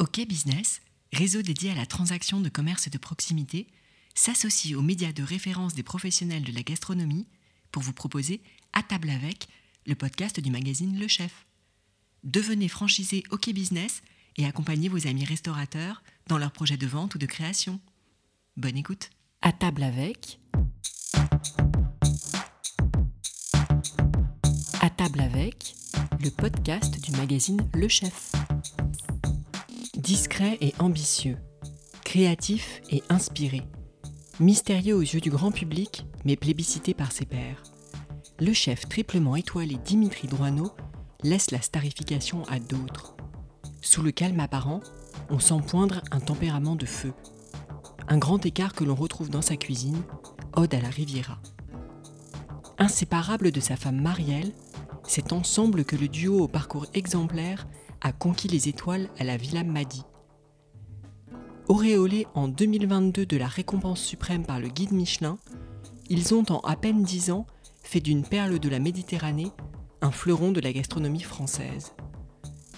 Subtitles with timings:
[0.00, 0.80] OK Business,
[1.12, 3.66] réseau dédié à la transaction de commerce de proximité,
[4.14, 7.26] s'associe aux médias de référence des professionnels de la gastronomie
[7.70, 8.40] pour vous proposer
[8.72, 9.46] À table avec,
[9.86, 11.44] le podcast du magazine Le Chef.
[12.24, 14.02] Devenez franchisé OK Business
[14.38, 17.78] et accompagnez vos amis restaurateurs dans leurs projets de vente ou de création.
[18.56, 19.10] Bonne écoute.
[19.42, 20.40] À table avec.
[24.80, 25.74] À table avec,
[26.20, 28.32] le podcast du magazine Le Chef.
[30.00, 31.36] Discret et ambitieux,
[32.04, 33.60] créatif et inspiré,
[34.38, 37.62] mystérieux aux yeux du grand public, mais plébiscité par ses pairs.
[38.38, 40.70] Le chef triplement étoilé Dimitri Droineau
[41.22, 43.14] laisse la starification à d'autres.
[43.82, 44.80] Sous le calme apparent,
[45.28, 47.12] on sent poindre un tempérament de feu.
[48.08, 50.02] Un grand écart que l'on retrouve dans sa cuisine,
[50.56, 51.38] Ode à la Riviera.
[52.78, 54.54] Inséparable de sa femme Marielle,
[55.06, 57.66] c'est ensemble que le duo au parcours exemplaire
[58.00, 60.02] a conquis les étoiles à la Villa Madi.
[61.68, 65.38] Auréolés en 2022 de la récompense suprême par le guide Michelin,
[66.08, 67.46] ils ont en à peine dix ans
[67.82, 69.50] fait d'une perle de la Méditerranée
[70.02, 71.92] un fleuron de la gastronomie française.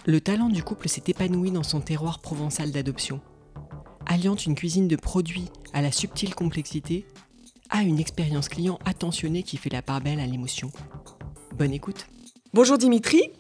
[0.05, 3.21] Le talent du couple s'est épanoui dans son terroir provençal d'adoption.
[4.07, 7.07] Alliant une cuisine de produits à la subtile complexité,
[7.71, 10.71] à une expérience client attentionnée qui fait la part belle à l'émotion.
[11.57, 12.07] Bonne écoute.
[12.53, 13.31] Bonjour Dimitri.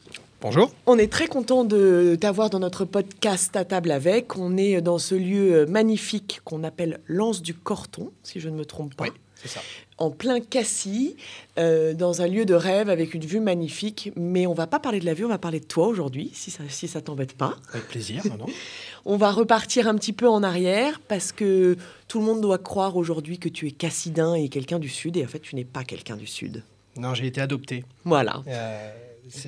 [0.42, 0.72] Bonjour.
[0.86, 4.36] On est très content de t'avoir dans notre podcast à table avec.
[4.36, 8.64] On est dans ce lieu magnifique qu'on appelle l'Anse du Corton, si je ne me
[8.64, 9.04] trompe pas.
[9.04, 9.60] Oui, c'est ça.
[9.98, 11.14] En plein Cassis,
[11.58, 14.10] euh, dans un lieu de rêve avec une vue magnifique.
[14.16, 16.50] Mais on va pas parler de la vue, on va parler de toi aujourd'hui, si
[16.50, 17.54] ça, si ça t'embête pas.
[17.72, 18.46] Avec plaisir, non, non.
[19.04, 21.76] On va repartir un petit peu en arrière parce que
[22.08, 25.16] tout le monde doit croire aujourd'hui que tu es cassidin et quelqu'un du Sud.
[25.16, 26.64] Et en fait, tu n'es pas quelqu'un du Sud.
[26.96, 27.84] Non, j'ai été adopté.
[28.04, 28.42] Voilà.
[28.48, 28.92] Euh,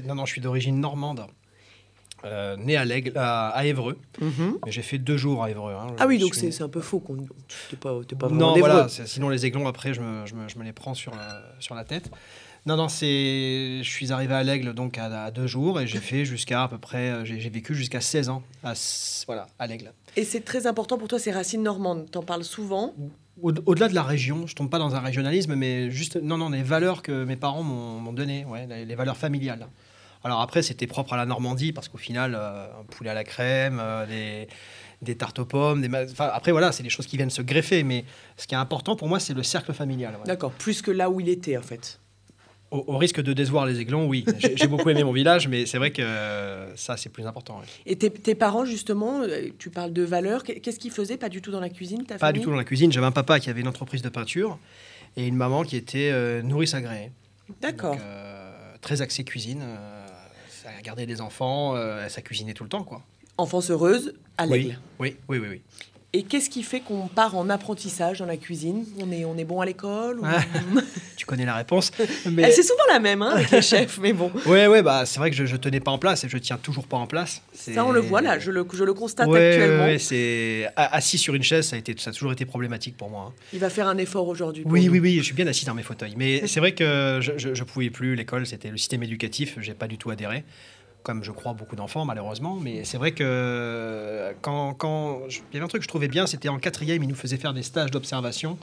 [0.06, 1.26] non, non, je suis d'origine normande.
[2.24, 3.98] Euh, né à, l'Aigle, à, à Évreux.
[4.18, 4.56] Mhm.
[4.64, 5.74] Mais j'ai fait deux jours à Évreux.
[5.74, 5.88] hein.
[5.98, 7.16] Ah oui, donc suis- c'est un peu faux qu'on
[7.70, 8.88] t'es pas, t'es pas vraiment Non, voilà.
[8.88, 11.74] Sinon, les aiglons, après, je me, je me- je me les prends sur la, sur
[11.74, 12.10] la tête.
[12.64, 13.82] Non, non, c'est.
[13.82, 16.68] Je suis arrivé à l'Aigle donc à, à deux jours et j'ai fait jusqu'à à
[16.68, 17.10] peu près.
[17.10, 18.72] euh, J'ai vécu jusqu'à 16 ans à,
[19.26, 19.92] voilà, à l'Aigle.
[20.16, 22.10] Et c'est très important pour toi, ces racines normandes.
[22.10, 22.94] T'en parles souvent.
[23.42, 26.50] Au- Au-delà de la région, je tombe pas dans un régionalisme, mais juste, non, non,
[26.50, 29.68] les valeurs que mes parents m'ont données, ouais, les, valeurs familiales.
[30.22, 33.24] Alors après, c'était propre à la Normandie, parce qu'au final, euh, un poulet à la
[33.24, 34.48] crème, euh, des,
[35.02, 37.82] des tartes aux pommes, des enfin, après, voilà, c'est des choses qui viennent se greffer,
[37.82, 38.04] mais
[38.36, 40.16] ce qui est important pour moi, c'est le cercle familial.
[40.24, 42.00] D'accord, plus que là où il était en fait.
[42.74, 44.24] Au, au risque de décevoir les aiglons, oui,
[44.56, 47.62] j'ai beaucoup aimé mon village, mais c'est vrai que euh, ça, c'est plus important.
[47.86, 50.42] Et tes, tes parents, justement, euh, tu parles de valeurs.
[50.42, 51.16] Qu'est- Qu'est-ce qu'ils faisaient?
[51.16, 53.12] Pas du tout dans la cuisine, ta Pas du tout dans la cuisine, j'avais un
[53.12, 54.58] papa qui avait une entreprise de peinture
[55.16, 57.12] et une maman qui était euh, nourrice agréée.
[57.62, 57.96] D'accord.
[58.00, 59.60] Euh, très axée cuisine.
[59.62, 60.06] euh,
[60.48, 61.76] ça a gardé des enfants,
[62.08, 63.02] ça cuisinait tout le temps, quoi.
[63.36, 64.78] Enfance heureuse à l'aigle.
[64.98, 65.60] Oui, oui, oui, oui.
[66.16, 68.84] Et qu'est-ce qui fait qu'on part en apprentissage dans la cuisine?
[69.02, 70.40] On est, on est bon à l'école ou- Ah,
[71.16, 71.90] Tu connais la réponse.
[72.30, 72.52] Mais...
[72.52, 74.30] C'est souvent la même hein, avec les chefs, mais bon.
[74.46, 76.56] Ouais, ouais, bah c'est vrai que je, je tenais pas en place et je tiens
[76.56, 77.42] toujours pas en place.
[77.52, 79.84] Ça, on le voit là, je le, je le constate Ouais, actuellement.
[79.86, 83.10] ouais, c'est assis sur une chaise, ça a été, ça a toujours été problématique pour
[83.10, 83.26] moi.
[83.30, 83.40] hein.
[83.52, 84.62] Il va faire un effort aujourd'hui.
[84.66, 84.92] Oui, nous.
[84.92, 86.14] oui, oui, je suis bien assis dans mes fauteuils.
[86.16, 88.14] Mais c'est vrai que je, je, je pouvais plus.
[88.14, 89.56] L'école, c'était le système éducatif.
[89.60, 90.44] J'ai pas du tout adhéré,
[91.04, 92.58] comme je crois beaucoup d'enfants malheureusement.
[92.60, 96.08] Mais c'est vrai que quand, quand je- il y avait un truc que je trouvais
[96.08, 98.58] bien, c'était en quatrième, ils nous faisaient faire des stages d'observation.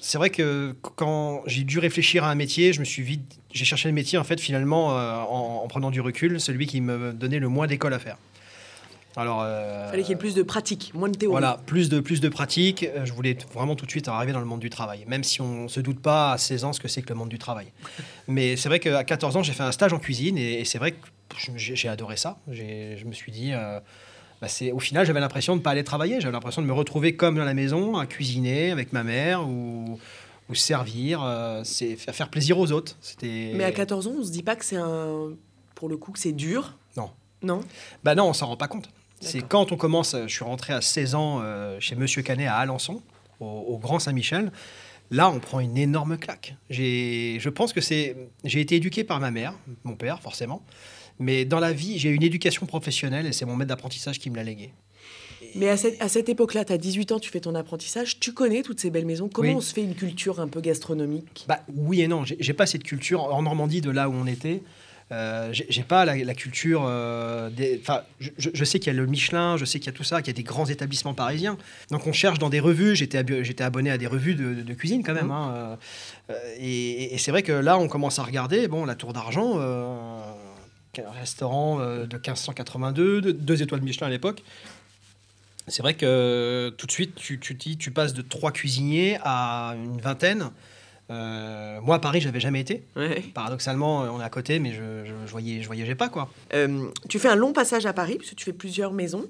[0.00, 3.64] C'est vrai que quand j'ai dû réfléchir à un métier, je me suis vite, j'ai
[3.64, 7.12] cherché le métier en fait finalement euh, en, en prenant du recul, celui qui me
[7.12, 8.16] donnait le moins d'école à faire.
[9.18, 11.32] Alors, euh, fallait qu'il y ait plus de pratique, moins de théorie.
[11.32, 12.82] voilà, plus de, plus de pratique.
[12.84, 15.40] Euh, Je voulais vraiment tout de suite arriver dans le monde du travail, même si
[15.40, 17.68] on se doute pas à 16 ans ce que c'est que le monde du travail.
[18.28, 20.76] Mais c'est vrai qu'à 14 ans, j'ai fait un stage en cuisine et, et c'est
[20.76, 20.98] vrai que
[21.56, 22.38] j'ai adoré ça.
[22.50, 23.80] Je me suis dit, euh,
[24.40, 26.20] bah, au final, j'avais l'impression de ne pas aller travailler.
[26.20, 29.98] J'avais l'impression de me retrouver comme dans la maison, à cuisiner avec ma mère ou,
[30.48, 32.96] ou servir, euh, c'est faire, faire plaisir aux autres.
[33.00, 33.52] C'était.
[33.54, 35.30] Mais à 14 ans, on se dit pas que c'est un.
[35.74, 36.74] Pour le coup, que c'est dur?
[36.96, 37.10] Non.
[37.42, 37.60] Non?
[38.02, 38.88] Bah non, on s'en rend pas compte.
[39.20, 42.56] C'est quand on commence, je suis rentré à 16 ans euh, chez Monsieur Canet à
[42.56, 43.02] Alençon,
[43.40, 44.52] au, au Grand Saint-Michel.
[45.10, 46.56] Là, on prend une énorme claque.
[46.68, 50.62] J'ai, je pense que c'est, j'ai été éduqué par ma mère, mon père forcément,
[51.18, 54.36] mais dans la vie, j'ai une éducation professionnelle et c'est mon maître d'apprentissage qui me
[54.36, 54.70] l'a légué.
[55.54, 58.32] Mais à cette, à cette époque-là, tu as 18 ans, tu fais ton apprentissage, tu
[58.32, 59.28] connais toutes ces belles maisons.
[59.32, 59.54] Comment Oui.
[59.56, 61.44] on se fait une culture un peu gastronomique?
[61.48, 62.24] Bah oui et non.
[62.24, 64.62] J'ai, pas cette culture en Normandie de là où on était.
[65.12, 66.82] Euh, j'ai pas la, la culture.
[66.84, 67.80] euh, des-
[68.18, 70.26] je, sais qu'il y a le Michelin, je sais qu'il y a tout ça, qu'il
[70.28, 71.56] y a des grands établissements parisiens.
[71.92, 72.96] Donc on cherche dans des revues.
[72.96, 75.30] J'étais ab- j'étais abonné à des revues de, de cuisine quand même.
[75.30, 75.76] hein, euh,
[76.32, 78.66] euh, et et c'est vrai que là, on commence à regarder.
[78.68, 80.18] Bon, la Tour d'Argent, euh,
[80.98, 84.42] un restaurant euh, de 1582, de- deux étoiles Michelin à l'époque.
[85.68, 89.74] c'est vrai que tout de suite, tu, tu, dis- tu passes de trois cuisiniers à
[89.76, 90.50] une vingtaine.
[91.10, 92.82] Euh, moi, à Paris, j'avais jamais été.
[92.96, 93.22] Ouais.
[93.34, 96.28] Paradoxalement, euh, on est à côté, mais je, je, je voyais, je voyageais pas, quoi.
[96.52, 99.24] Euh, tu fais un long passage à Paris, parce que tu fais plusieurs maisons,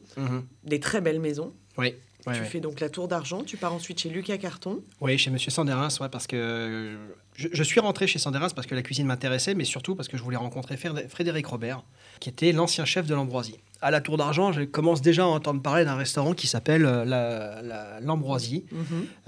[0.64, 1.52] des très belles maisons.
[1.76, 1.94] Oui.
[2.26, 2.46] Ouais, tu ouais.
[2.46, 4.80] fais donc la Tour d'Argent, tu pars ensuite chez Lucas Carton.
[5.00, 6.96] Oui, chez Monsieur Sanderins, ouais, parce que
[7.36, 10.16] je, je suis rentré chez Sanderins parce que la cuisine m'intéressait, mais surtout parce que
[10.16, 11.82] je voulais rencontrer Fréd- Frédéric Robert,
[12.20, 13.56] qui était l'ancien chef de l'Ambroisie.
[13.82, 17.04] À la Tour d'Argent, je commence déjà à entendre parler d'un restaurant qui s'appelle euh,
[17.04, 18.64] la- la- l'Ambroisie.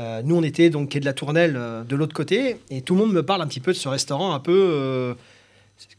[0.01, 2.95] Euh, nous, on était donc quai de la Tournelle euh, de l'autre côté, et tout
[2.95, 4.53] le monde me parle un petit peu de ce restaurant un peu.
[4.73, 5.15] euh,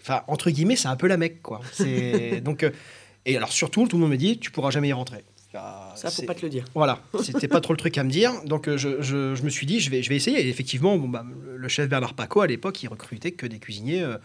[0.01, 1.61] Enfin, entre guillemets, c'est un peu la Mecque, quoi.
[2.43, 2.65] Donc,
[3.25, 5.23] et alors, surtout, tout le monde me dit tu pourras jamais y rentrer.
[5.95, 6.65] Ça, faut pas te le dire.
[6.75, 8.31] voilà, c'était pas trop le truc à me dire.
[8.45, 10.39] Donc euh, je, je- je me suis dit, je vais, je vais essayer.
[10.45, 11.25] Et effectivement, bon, bah,
[11.55, 14.03] le- chef Bernard Paco, à l'époque, il recrutait que des cuisiniers.
[14.03, 14.17] euh,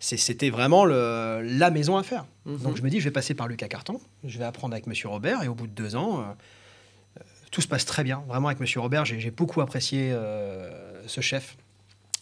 [0.00, 2.26] c'était vraiment le- la maison à faire.
[2.44, 2.58] Mhm.
[2.58, 5.08] Donc je me dis, je vais passer par Lucas Carton, je vais apprendre avec Monsieur
[5.08, 5.42] Robert.
[5.44, 8.22] Et au bout de deux ans, euh, tout se passe très bien.
[8.28, 11.56] Vraiment, avec Monsieur Robert, j'ai beaucoup apprécié euh, ce chef.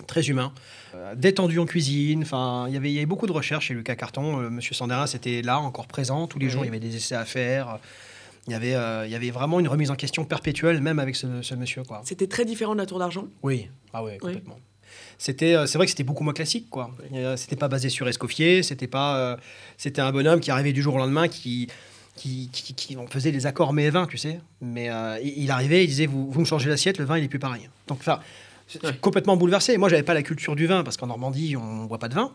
[0.07, 0.53] Très humain,
[0.97, 2.23] euh, détendu en cuisine.
[2.23, 4.41] Enfin, il y avait- il y avait beaucoup de recherches chez Lucas Carton.
[4.41, 6.27] Euh, Monsieur Sanderin, c'était là, encore présent.
[6.27, 7.79] Tous les jours, il y avait des essais à faire.
[8.49, 11.15] Il y, avait, euh, il y avait vraiment une remise en question perpétuelle, même avec
[11.15, 11.85] ce, ce monsieur.
[11.85, 12.03] Quoi.
[12.05, 13.27] C'était très différent de la Tour d'Argent?
[13.43, 14.59] Oui, ah ouais, complètement.
[15.17, 16.91] C'était, euh, c'est vrai que c'était beaucoup moins classique, quoi.
[17.15, 19.37] Euh, C'était pas basé sur Escoffier, c'était pas, euh,
[19.77, 21.69] c'était un bonhomme qui arrivait du jour au lendemain, qui,
[22.17, 24.41] qui, qui, qui- on faisait les accords mets et vins, tu sais.
[24.61, 24.91] Mais
[25.23, 27.39] il il arrivait, il disait, vous, vous me changez l'assiette, le vin il est plus
[27.39, 27.71] pareil.
[27.87, 28.19] Donc, enfin,
[28.73, 28.97] c'est Ouais.
[29.01, 29.77] complètement bouleversé.
[29.79, 32.33] Moi, j'avais pas la culture du vin parce qu'en Normandie, on boit pas de vin.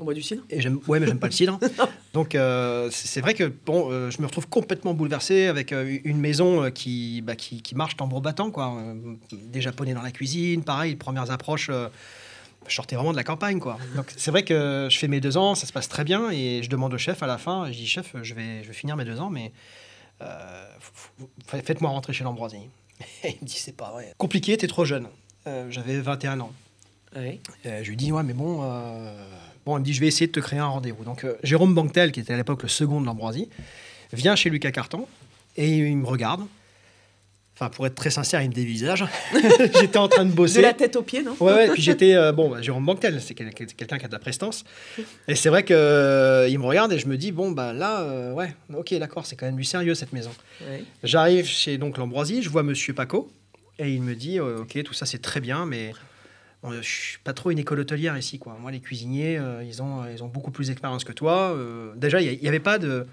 [0.00, 0.42] On boit du cidre.
[0.50, 1.58] Et j'aime, ouais, mais j'aime pas le cidre.
[2.14, 6.18] Donc, euh, c'est vrai que bon, euh, je me retrouve complètement bouleversé avec euh, une
[6.18, 8.76] maison qui, bah, qui, qui marche tambour battant, quoi.
[9.32, 11.70] Des Japonais dans la cuisine, pareil, les premières approches.
[12.68, 13.78] je sortais vraiment de la campagne, quoi.
[13.96, 16.62] Donc, c'est vrai que je fais mes deux ans, ça se passe très bien, et
[16.62, 18.96] je demande au chef à la fin, je dis, chef, je vais, je vais finir
[18.96, 19.52] mes deux ans, mais
[21.46, 22.68] faites-moi rentrer chez l'Ambroisie.
[23.24, 24.14] Et il me dit, c'est pas vrai.
[24.18, 25.08] Compliqué, t'es trop jeune.
[25.46, 26.52] Euh, J'avais 21 ans.
[27.16, 27.32] Euh,
[27.82, 29.14] je lui dis, ouais, mais bon, euh,
[29.64, 31.04] bon, il me dit, je vais essayer de te créer un rendez-vous.
[31.04, 33.48] Donc, euh, Jérôme Banquetel, qui était à l'époque le second de l'Ambroisie,
[34.12, 35.06] vient chez Lucas Carton
[35.56, 36.42] et il me regarde.
[37.56, 39.04] Enfin, pour être très sincère, il me dévisage.
[39.80, 40.56] j'étais en train de bosser.
[40.56, 41.36] De la tête aux pieds, non?
[41.38, 42.14] Ouais, ouais, puis j'étais.
[42.16, 44.64] euh, bon, bah, Jérôme Banquetel, c'est quel- quel- quelqu'un qui a de la prestance.
[45.28, 48.32] Et c'est vrai qu'il il me regarde et je me dis, bon, bah là, euh,
[48.32, 50.32] ouais, ok, d'accord, c'est quand même du sérieux cette maison.
[50.68, 50.82] Ouais.
[51.04, 53.30] J'arrive chez donc l'Ambroisie, je vois Monsieur Paco
[53.78, 55.92] et il me dit euh, ok tout ça c'est très bien mais
[56.62, 58.56] bon, je suis pas trop une école hôtelière ici quoi.
[58.60, 61.52] Moi les cuisiniers euh, ils ont ils ont beaucoup plus d'expérience que toi.
[61.54, 63.06] Euh, déjà il y, avait pas de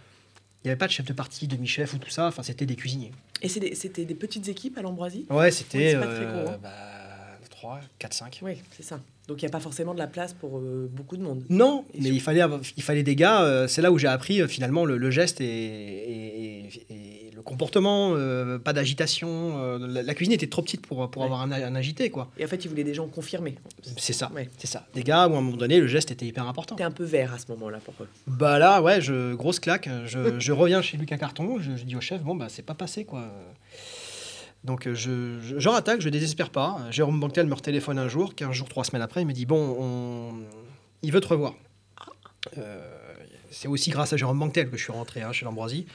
[0.63, 2.27] il avait pas de chef de partie, demi-chef ou tout ça.
[2.27, 3.11] Enfin c'était des cuisiniers.
[3.41, 5.25] Et c'est des- c'était des petites équipes à l'Ambroisie?
[5.29, 6.59] Ouais c'était euh, hein.
[6.61, 7.00] bah,
[7.61, 8.39] 3, 4, 5.
[8.41, 8.99] Oui, c'est ça.
[9.27, 11.43] Donc il n'y a pas forcément de la place pour euh, beaucoup de monde.
[11.49, 12.41] Non, Et mais sur- il fallait,
[12.75, 13.43] il fallait des gars.
[13.43, 17.31] euh, c'est là où j'ai appris euh, finalement le, le geste et, et- et- et
[17.35, 19.57] le comportement, euh, pas d'agitation.
[19.59, 21.25] euh, la, la cuisine était trop petite pour, pour Ouais.
[21.27, 22.31] avoir un, un agité, quoi.
[22.37, 23.55] Et en fait, ils voulaient des gens confirmés.
[23.97, 24.49] C'est ça, Ouais.
[24.57, 24.87] c'est ça.
[24.95, 26.75] Des gars où à un moment donné, le geste était hyper important.
[26.75, 28.07] T'es un peu vert à ce moment-là pour eux.
[28.27, 29.87] Bah là, ouais, je, grosse claque.
[30.07, 32.73] Je, je reviens chez Lucas Carton, je, je dis au chef, bon, bah c'est pas
[32.75, 33.31] passé, quoi.
[34.63, 36.77] Donc euh, je, je, je rattaque, je désespère pas.
[36.91, 39.75] Jérôme Banquetel me retéléphone un jour, 15 jours, 3 semaines après, il me dit, bon,
[39.79, 40.33] on...
[41.01, 41.55] il veut te revoir.
[42.57, 42.79] Euh,
[43.49, 45.85] c'est aussi grâce à Jérôme Banquetel que je suis rentré hein, chez l'Ambroisie.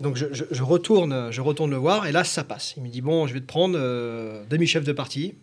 [0.00, 2.74] Donc je, je- retourne, je retourne le voir, et là, ça passe.
[2.76, 5.34] Il me dit, bon, je vais te prendre euh, demi-chef de partie.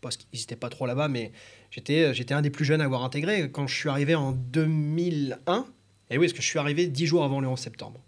[0.00, 1.32] Parce qu'ils n'étaient pas trop là-bas, mais
[1.70, 3.50] j'étais, j'étais un des plus jeunes à avoir intégré.
[3.50, 5.64] Quand je suis arrivé en 2001,
[6.10, 8.00] et oui, parce que je suis arrivé dix jours avant le 11 septembre.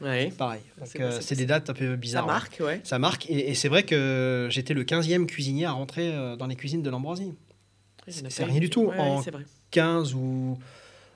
[0.00, 0.32] Ouais.
[0.36, 0.60] Pareil.
[0.84, 2.26] C'est- euh, c'est- des dates un peu Ça bizarres.
[2.26, 2.80] marque, ouais.
[2.84, 3.28] Ça marque.
[3.30, 6.82] Et, et c'est vrai que j'étais le 15e cuisinier à rentrer euh, dans les cuisines
[6.82, 7.32] de l'Ambroisie.
[8.08, 8.86] C'est rien du tout.
[8.86, 9.44] Ouais, En- ouais, c'est vrai.
[9.70, 10.58] 15 ou,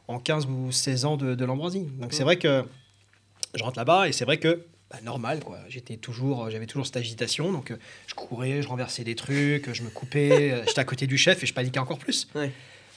[0.09, 1.87] en 15 ou 16 ans de, de l'Ambroisie.
[2.01, 2.65] Donc c'est vrai que
[3.55, 5.59] je rentre là-bas et c'est vrai que bah, normal quoi.
[5.69, 7.53] J'étais toujours, j'avais toujours cette agitation.
[7.53, 10.53] Donc euh, je courais, je renversais des trucs, je me coupais.
[10.53, 12.27] euh, J'étais à côté du chef et je paniquais encore plus.
[12.35, 12.51] Ouais.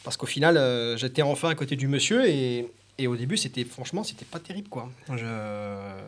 [0.04, 2.68] Parce qu'au final, euh, j'étais enfin à côté du monsieur et,
[3.04, 4.90] et au début, c'était franchement, c'était pas terrible quoi.
[5.10, 5.16] Je,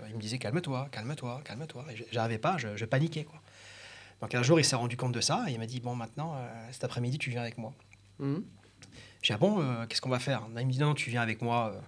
[0.09, 1.85] il me disait calme-toi, calme-toi, calme-toi.
[1.91, 3.41] Et je- j'arrivais pas, je, je paniquais quoi.
[4.21, 6.35] Donc un jour, il s'est rendu compte de ça et il m'a dit bon maintenant,
[6.35, 7.73] euh, cet après-midi, tu viens avec moi.
[8.19, 8.43] Mhm.
[9.21, 10.43] J'ai dit, ah bon, euh, qu'est-ce qu'on va faire?
[10.57, 11.71] Il me dit, non, tu viens avec moi.
[11.73, 11.79] euh,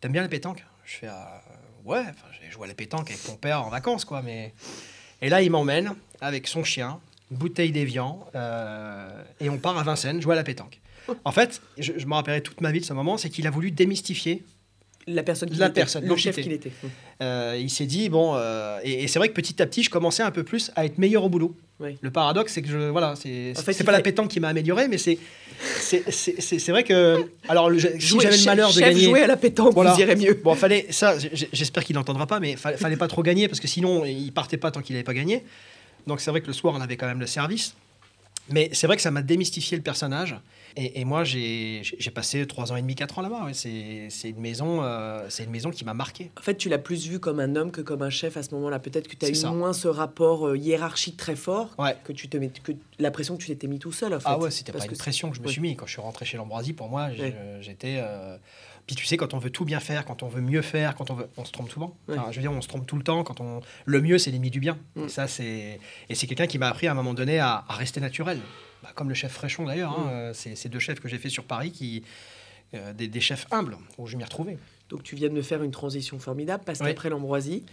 [0.00, 1.42] T'aimes bien la pétanque Je fais, ah,
[1.84, 2.02] ouais,
[2.40, 4.22] j'ai joué à la pétanque avec ton père en vacances, quoi.
[4.22, 4.54] Mais...
[5.20, 6.98] Et là, il m'emmène avec son chien,
[7.30, 10.80] une bouteille d'évian, euh, et on part à Vincennes jouer à la pétanque.
[11.24, 13.50] En fait, je, je me rappellerai toute ma vie de ce moment, c'est qu'il a
[13.50, 14.42] voulu démystifier.
[15.08, 16.72] La personne qui La était, personne, le chef qu'il était.
[16.82, 16.90] Mhm.
[17.22, 19.90] Euh, il s'est dit, bon, euh, et, et c'est vrai que petit à petit, je
[19.90, 21.54] commençais un peu plus à être meilleur au boulot.
[21.78, 21.96] Oui.
[22.00, 24.88] Le paradoxe, c'est que je, voilà, c'est En fait, pas la pétanque qui m'a amélioré,
[24.88, 25.18] mais c'est
[25.78, 27.88] c'est- vrai que alors le- si
[28.20, 29.92] j'avais le chef- malheur de gagner, jouer à la pétanque, Voilà.
[29.92, 30.34] vous irez mieux.
[30.42, 31.16] Bon, fallait ça.
[31.52, 34.56] J'espère qu'il n'entendra pas, mais fallait, fallait pas trop gagner parce que sinon il partait
[34.56, 35.44] pas tant qu'il n'avait pas gagné.
[36.06, 37.74] Donc c'est vrai que le soir on avait quand même le service.
[38.48, 40.36] Mais c'est vrai que ça m'a démystifié le personnage.
[40.76, 41.82] Et, et moi j'ai
[42.14, 43.44] passé trois ans et demi, quatre ans là-bas.
[43.46, 43.54] ouais.
[43.54, 46.30] C'est une maison, euh, une maison qui m'a marqué.
[46.38, 48.54] En fait, tu l'as plus vu comme un homme que comme un chef à ce
[48.54, 48.78] moment-là.
[48.78, 49.50] Peut-être que tu as eu ça.
[49.50, 51.96] moins ce rapport euh, hiérarchique très fort, Ouais.
[52.04, 54.12] que tu te mets, que la pression que tu t'étais mis tout seul.
[54.14, 54.26] En fait.
[54.28, 56.24] Ah ouais, c'était pas une pression que je me suis mis quand je suis rentré
[56.24, 56.72] chez l'Ambroisie.
[56.74, 57.08] Pour moi,
[57.60, 57.96] j'étais.
[57.98, 58.36] euh,
[58.86, 61.10] Puis tu sais, quand on veut tout bien faire, quand on veut mieux faire, quand
[61.10, 61.96] on veut, on se trompe souvent.
[62.08, 63.24] Enfin, je veux dire, on se trompe tout le temps.
[63.24, 64.78] Quand on, le mieux, c'est l'ennemi du bien.
[64.94, 65.04] Mm.
[65.04, 67.74] Et ça, c'est, et c'est quelqu'un qui m'a appris à un moment donné à, à
[67.74, 68.38] rester naturel.
[68.84, 69.90] Bah, comme le chef Fréchon d'ailleurs.
[69.98, 70.08] hein, Mm.
[70.10, 72.04] euh, c'est ces deux chefs que j'ai fait sur Paris qui,
[72.74, 74.56] euh, des, des chefs humbles où je m'y retrouvais.
[74.88, 76.86] Donc tu viens de me faire une transition formidable parce Oui.
[76.86, 77.64] qu'après l'Ambroisie,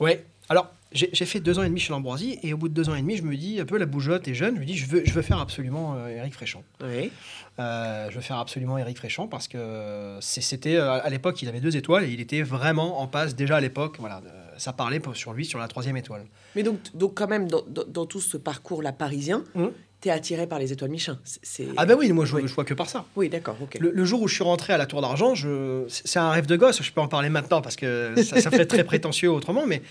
[0.00, 0.24] Ouais.
[0.52, 2.94] Alors, j'ai fait deux ans et demi chez l'Ambroisie et au bout de deux ans
[2.94, 4.56] et demi, je me dis un peu la bougeotte et jeune.
[4.56, 6.62] Je me dis, je veux, je veux faire absolument euh, Éric Fréchon.
[6.82, 7.10] ouais.
[7.58, 11.60] Euh, je veux faire absolument Éric Fréchon parce que c'était euh, à l'époque il avait
[11.60, 13.96] deux étoiles et il était vraiment en passe déjà à l'époque.
[13.98, 14.20] Voilà,
[14.58, 16.24] ça parlait sur lui sur la troisième étoile.
[16.54, 19.70] mais donc, donc quand même dans, dans- dans tout ce parcours-là parisien, Mhm.
[20.02, 21.18] tu es attiré par les étoiles Michelin.
[21.24, 22.42] C'est- Ah ben oui, moi je, Oui.
[22.46, 23.04] je vois que par ça.
[23.16, 23.56] Oui, d'accord.
[23.80, 26.46] Le, le jour où je suis rentré à la Tour d'Argent, je- c'est un rêve
[26.46, 26.82] de gosse.
[26.82, 29.82] Je peux en parler maintenant parce que ça, ça ferait très prétentieux autrement, mais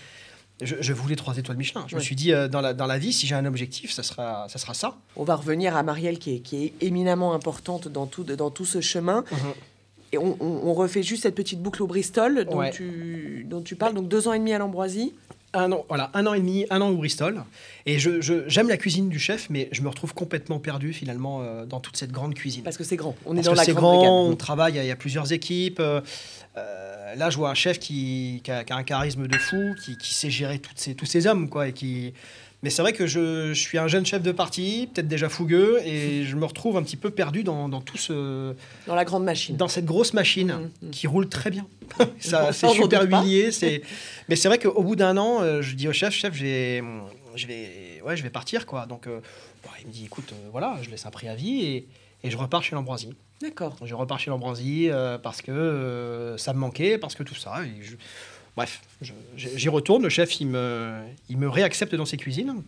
[0.62, 1.84] je, je voulais trois étoiles Michelin.
[1.88, 4.02] Je me suis dit euh, dans, la, dans la vie, si j'ai un objectif, ça
[4.02, 4.96] sera, ça sera ça.
[5.16, 8.64] On va revenir à Marielle qui est, qui est éminemment importante dans tout, dans tout
[8.64, 9.24] ce chemin.
[10.12, 12.70] Et on, on- on refait juste cette petite boucle au Bristol dont, Ouais.
[12.70, 13.94] tu, dont tu parles.
[13.94, 15.14] Donc deux ans et demi à l'Ambroisie.
[15.54, 17.42] Un an, voilà, un an et demi, un an au Bristol.
[17.84, 21.42] Et je, je- j'aime la cuisine du chef, mais je me retrouve complètement perdu finalement
[21.42, 22.62] euh, dans toute cette grande cuisine.
[22.62, 23.14] Parce que c'est grand.
[23.26, 24.88] On est Parce dans que la c'est grande grand, on travaille, il y a- il
[24.88, 25.78] y, a plusieurs équipes.
[25.80, 26.00] euh,
[26.56, 29.74] euh, là, je vois un chef qui, qui a, qui a un charisme de fou,
[29.84, 31.48] qui, qui sait gérer toutes ces, tous ces hommes.
[31.48, 32.12] Quoi, et qui...
[32.62, 35.80] Mais c'est vrai que je, je suis un jeune chef de parti, peut-être déjà fougueux,
[35.84, 38.54] et je me retrouve un petit peu perdu dans, dans tout ce,
[38.86, 39.56] Dans la grande machine.
[39.56, 40.90] dans cette grosse machine Mhm.
[40.92, 41.66] qui roule très bien.
[42.20, 43.50] ça, c'est super huilier.
[43.50, 43.82] C'est...
[44.28, 46.82] Mais c'est vrai qu'au bout d'un an, euh, je dis au chef, chef, je vais,
[47.34, 48.64] je vais, ouais, je vais partir.
[48.64, 48.86] Quoi.
[48.86, 49.18] Donc, euh,
[49.64, 51.88] bon, il me dit, écoute, euh, voilà, je laisse un préavis et,
[52.22, 53.12] et je repars chez l'Ambroisie.
[53.42, 53.76] D'accord.
[53.84, 57.62] Je repars chez l'Ambroisie euh, parce que euh, ça me manquait, parce que tout ça.
[57.64, 57.96] et je-
[58.56, 58.82] Bref,
[59.36, 60.02] j'y retourne.
[60.02, 60.92] Le chef, il me,
[61.30, 62.62] il me réaccepte dans ses cuisines.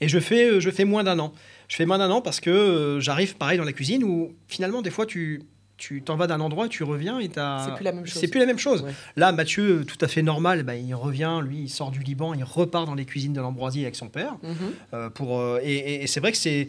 [0.00, 1.32] Et je fais, euh, je fais moins d'un an.
[1.68, 4.82] Je fais moins d'un an parce que euh, j'arrive pareil dans la cuisine où finalement,
[4.82, 5.42] des fois, tu
[5.76, 7.64] tu t'en vas d'un endroit, tu reviens et t'as...
[7.64, 8.20] C'est plus la même chose.
[8.20, 8.82] C'est plus la même chose.
[8.82, 8.92] Ouais.
[9.16, 12.44] Là, Mathieu, tout à fait normal, bah, il revient, lui, il sort du Liban, il
[12.44, 14.34] repart dans les cuisines de l'Ambroisie avec son père.
[14.42, 14.54] Mhm.
[14.92, 16.68] Euh, pour, euh, et et- et c'est vrai que c'est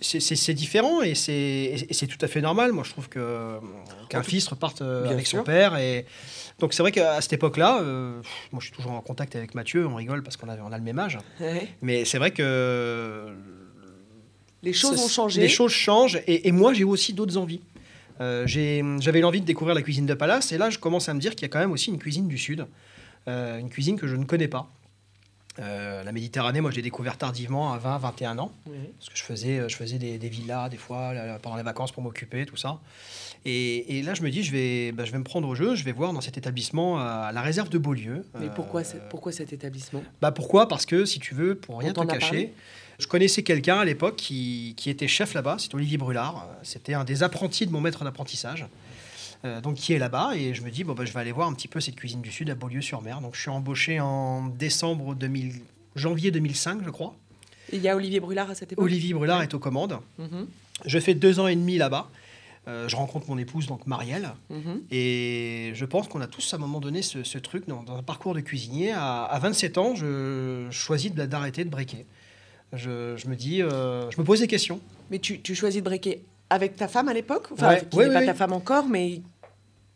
[0.00, 2.72] c'est- différent et c'est tout à fait normal.
[2.72, 3.58] Moi, je trouve que
[4.08, 5.38] qu'un fils reparte euh, avec sûr.
[5.38, 5.76] son père.
[5.76, 6.06] Et
[6.58, 8.20] donc, c'est vrai qu'à cette époque-là, euh,
[8.52, 9.86] moi, je suis toujours en contact avec Mathieu.
[9.86, 11.18] On rigole parce qu'on a, on a le même âge.
[11.40, 11.68] Ouais.
[11.82, 13.26] Mais c'est vrai que
[14.62, 15.40] Les choses ça- ont changé.
[15.40, 17.60] Les choses changent et, et moi, j'ai aussi d'autres envies.
[18.20, 21.20] Euh, J'avais l'envie de découvrir la cuisine de Palace et là, je commence à me
[21.20, 22.66] dire qu'il y a quand même aussi une cuisine du Sud,
[23.28, 24.70] Euh, une cuisine que je ne connais pas.
[25.60, 28.52] Euh, la Méditerranée, moi, j'ai découvert tardivement à 20, 21 ans.
[28.98, 31.92] Parce que je faisais, je faisais des, des villas des fois là, pendant les vacances
[31.92, 32.80] pour m'occuper, tout ça.
[33.44, 35.74] Et, et là, je me dis, je vais, bah, je vais me prendre au jeu,
[35.74, 38.24] je vais voir dans cet établissement euh, à la réserve de Beaulieu.
[38.38, 38.50] Mais Euh,
[39.10, 40.02] pourquoi, cet établissement?
[40.20, 40.68] Bah pourquoi?
[40.68, 42.52] Parce que si tu veux, pour rien On te cacher,
[42.98, 46.46] je connaissais quelqu'un à l'époque qui, qui était chef là-bas, c'est Olivier Brulard.
[46.50, 48.66] Euh, C'était un des apprentis de mon maître d'apprentissage.
[49.44, 51.48] Euh, donc qui est là-bas et je me dis bon bah, je vais aller voir
[51.48, 53.20] un petit peu cette cuisine du sud à Beaulieu-sur-Mer.
[53.20, 55.54] Donc je suis embauché en décembre 2000,
[55.96, 57.14] janvier 2005 je crois.
[57.72, 59.98] Il y a Olivier Brulard à cette époque Olivier Brulard est aux commandes.
[60.18, 60.46] Mhm.
[60.86, 62.10] Je fais deux ans et demi là-bas.
[62.68, 64.82] Euh, je rencontre mon épouse donc Marielle Mhm.
[64.90, 67.96] et je pense qu'on a tous à un moment donné ce, ce truc dans, dans
[67.96, 68.92] un parcours de cuisinier.
[68.92, 72.04] À, à 27 ans, je choisis de- d'arrêter de briquer.
[72.74, 74.80] Je, je me dis, euh, je me pose des questions.
[75.10, 78.06] Mais tu, tu choisis de briquer avec ta femme à l'époque Enfin, Ouais, qui n'est
[78.08, 79.22] ouais, pas ta femme encore, mais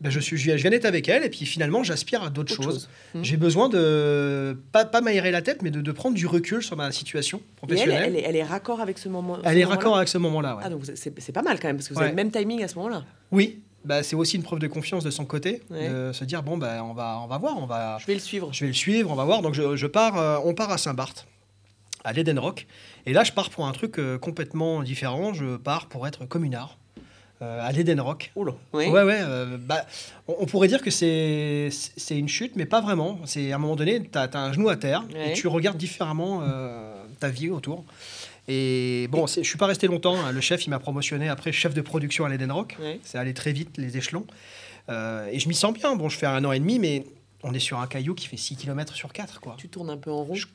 [0.01, 2.63] Ben, je, suis, je viens d'être avec elle et puis finalement j'aspire à d'autres autre
[2.63, 2.75] choses.
[2.75, 2.89] chose.
[3.15, 3.25] Mhm.
[3.25, 6.77] J'ai besoin de pas, pas m'aérer la tête, mais de, de prendre du recul sur
[6.77, 8.03] ma situation Et elle, professionnelle.
[8.07, 9.39] elle, est, elle est raccord avec ce moment.
[9.45, 10.57] Elle ce est raccord avec ce moment-là.
[10.57, 10.63] ouais.
[10.65, 12.07] Ah, donc c'est c'est pas mal quand même, parce que vous Ouais.
[12.07, 13.05] avez le même timing à ce moment-là.
[13.33, 15.89] Oui, bah, c'est aussi une preuve de confiance de son côté, Ouais.
[15.89, 18.21] de se dire bon ben on va on va voir, on va Je vais le
[18.21, 18.49] suivre.
[18.53, 19.43] je vais le suivre, on va voir.
[19.43, 21.27] Donc je, je pars, euh, on part à Saint-Barth,
[22.05, 22.67] à l'Eden Rock.
[23.07, 25.35] Et là, je pars pour un truc euh, complètement différent.
[25.35, 26.79] Je pars pour être communard
[27.43, 28.31] euh, à l'Eden Rock.
[28.37, 28.53] Oula.
[28.73, 28.87] Oui.
[28.87, 29.21] Ouais, ouais.
[29.23, 29.85] euh, bah,
[30.29, 33.19] on, on pourrait dire que c'est c'est une chute, mais pas vraiment.
[33.25, 35.31] C'est à un moment donné, tu as, un genou à terre Ouais.
[35.31, 37.85] et tu regardes différemment euh, ta vie autour.
[38.47, 40.17] Et bon, c'est- je suis pas resté longtemps.
[40.17, 40.31] hein.
[40.33, 42.77] Le chef, il m'a promotionné après chef de production à l'Eden Rock.
[42.81, 43.01] Ouais.
[43.03, 44.27] C'est allé très vite, les échelons.
[44.91, 45.97] Euh, et je m'y sens bien.
[45.97, 47.07] Bon, je fais un an et demi, mais
[47.43, 49.41] on est sur un caillou qui fait 6 km sur 4.
[49.41, 49.55] Quoi.
[49.59, 50.35] Tu tournes un peu en rond.
[50.35, 50.47] Je-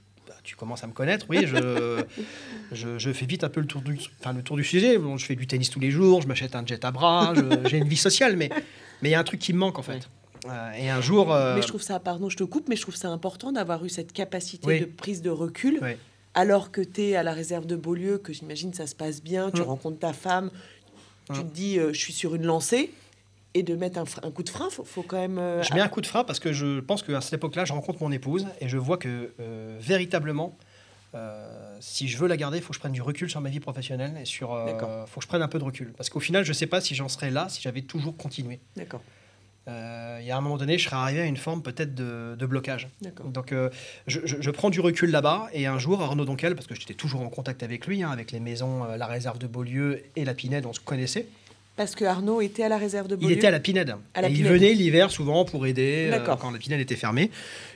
[0.43, 2.03] tu commences à me connaître, oui, je,
[2.71, 4.97] je, je fais vite un peu le tour du, enfin, le tour du sujet.
[4.97, 7.33] Bon, je fais du tennis tous les jours, je m'achète un jet à bras,
[7.65, 8.49] j'ai une vie sociale, mais
[9.01, 10.09] mais il y a un truc qui me manque en fait.
[10.47, 12.81] Euh, et un jour, euh, Mais je trouve ça, pardon, je te coupe, mais je
[12.81, 14.79] trouve ça important d'avoir eu cette capacité Oui.
[14.79, 15.91] de prise de recul, Oui.
[16.33, 19.51] alors que tu es à la réserve de Beaulieu, que j'imagine ça se passe bien,
[19.51, 19.65] tu Mm.
[19.65, 20.49] rencontres ta femme,
[21.33, 21.43] tu Mm.
[21.49, 22.91] te dis euh, je suis sur une lancée,
[23.55, 25.37] et de mettre un, coup de frein, faut, faut quand même.
[25.39, 27.73] euh, Je mets un coup de frein parce que je pense qu'à cette époque-là, je
[27.73, 30.55] rencontre mon épouse et je vois que euh, véritablement,
[31.15, 33.49] euh, si je veux la garder, il faut que je prenne du recul sur ma
[33.49, 34.53] vie professionnelle et sur.
[34.65, 35.07] D'accord.
[35.09, 35.91] faut que je prenne un peu de recul.
[35.97, 38.59] Parce qu'au final, je ne sais pas si j'en serais là si j'avais toujours continué.
[38.75, 39.01] D'accord,
[39.67, 42.45] Il y a un moment donné, je serais arrivé à une forme peut-être de, de
[42.45, 42.87] blocage.
[43.01, 43.25] d'accord.
[43.27, 43.51] Donc,
[44.05, 46.93] je, je- je prends du recul là-bas et un jour, Arnaud Donquel, parce que j'étais
[46.93, 50.35] toujours en contact avec lui, hein, avec les maisons, la réserve de Beaulieu et la
[50.35, 51.27] Pinède, on se connaissait.
[51.79, 53.35] Parce que Arnaud était à la réserve de Il Beaulieu.
[53.37, 53.95] était à la Pinède.
[54.13, 57.31] À la Et il venait l'hiver souvent pour aider euh, quand la Pinède était fermée.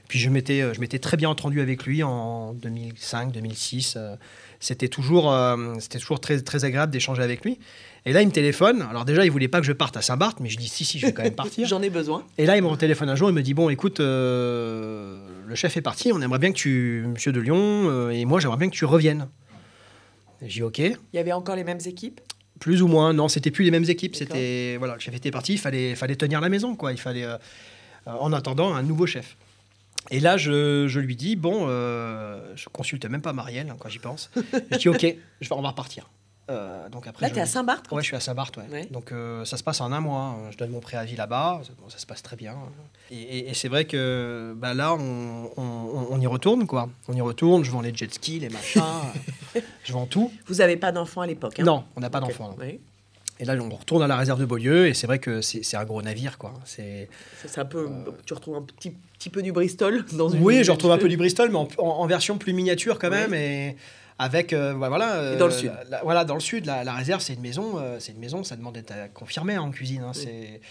[0.10, 3.94] Puis je m'étais, euh, je m'étais très bien entendu avec lui en 2005, 2006.
[3.96, 4.18] euh,
[4.60, 7.60] C'était toujours, euh, c'était toujours très, très agréable d'échanger avec lui.
[8.06, 8.82] Et là, il me téléphone.
[8.90, 11.00] Alors déjà, il voulait pas que je parte à Saint-Barth, mais je dis si, si,
[11.00, 11.66] je vais quand même partir.
[11.70, 12.26] J'en ai besoin.
[12.38, 15.18] Et là, il me téléphone un jour, il me dit Bon, écoute, euh,
[15.48, 17.56] le chef est parti, on aimerait bien que tu, monsieur de Lyon,
[17.90, 19.30] euh, et moi, j'aimerais bien que tu reviennes.
[20.42, 22.20] Et J'ai dit Ok, Il y avait encore les mêmes équipes?
[22.60, 23.14] Plus ou moins.
[23.14, 24.16] Non, c'était plus les mêmes équipes.
[24.16, 26.92] C'était voilà, le chef était parti, il fallait, fallait tenir la maison, quoi.
[26.92, 27.38] Il fallait, euh,
[28.08, 29.38] euh, en attendant, un nouveau chef.
[30.12, 33.90] Et là, je, je lui dis Bon, euh, je consulte même pas Marielle hein, quand
[33.90, 34.32] j'y pense.
[34.72, 35.06] je dis Ok,
[35.42, 36.10] je vais, on va repartir.
[36.50, 38.64] Euh, donc après, Là, tu es à Saint-Barth Ouais, je suis à Saint-Barth, ouais.
[38.72, 38.86] Ouais.
[38.92, 40.22] Donc euh, ça se passe en un mois.
[40.38, 40.52] hein.
[40.52, 41.62] Je donne mon préavis là-bas.
[41.64, 42.56] Ça, bon, ça se passe très bien.
[43.12, 46.90] Et, et- et c'est vrai que bah, là, on, on- on y retourne, quoi.
[47.08, 47.64] On y retourne.
[47.64, 48.82] Je vends les jet skis, les machins.
[49.86, 50.32] je vends tout.
[50.48, 51.64] Vous n'avez pas d'enfant à l'époque hein?
[51.64, 52.28] Non, on n'a pas Ok.
[52.28, 52.50] d'enfant.
[52.50, 52.56] non.
[52.60, 52.80] Oui.
[53.40, 54.88] Et là, on retourne à la réserve de Beaulieu.
[54.88, 56.54] Et c'est vrai que c'est un gros navire, quoi.
[56.66, 57.08] C'est
[57.58, 57.90] un peu.
[58.26, 60.44] Tu retrouves un petit, petit peu du Bristol dans une.
[60.44, 63.10] oui, je retrouve un peu du Bristol, mais en, en- en version plus miniature quand
[63.10, 63.34] même.
[63.34, 63.76] Et
[64.20, 65.15] avec, euh, bah, voilà.
[65.15, 65.72] euh, Et dans le sud.
[65.89, 67.77] la- la- voilà, dans le sud, la, la réserve, c'est une maison.
[67.79, 70.01] euh, c'est une maison, ça demande d'être confirmé hein, en cuisine.
[70.03, 70.22] hein, Oui.
[70.24, 70.62] C'est.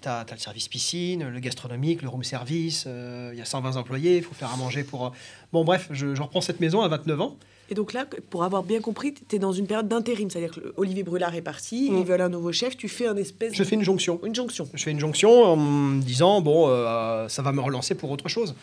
[0.00, 3.76] tu as, le service piscine, le gastronomique, le room service, euh, il y a 120
[3.76, 5.12] employés, il faut faire à manger pour...
[5.52, 7.36] Bon bref, je, je reprends cette maison à 29 ans.
[7.70, 10.30] Et donc là, pour avoir bien compris, tu es dans une période d'intérim.
[10.30, 11.98] C'est-à-dire que Olivier Brulard est parti, Mm.
[11.98, 13.52] ils veulent un nouveau chef, tu fais un espèce.
[13.52, 14.18] Je fais une jonction.
[14.24, 14.66] une jonction.
[14.72, 18.28] Je fais une jonction en me disant, bon, euh, ça va me relancer pour autre
[18.30, 18.54] chose.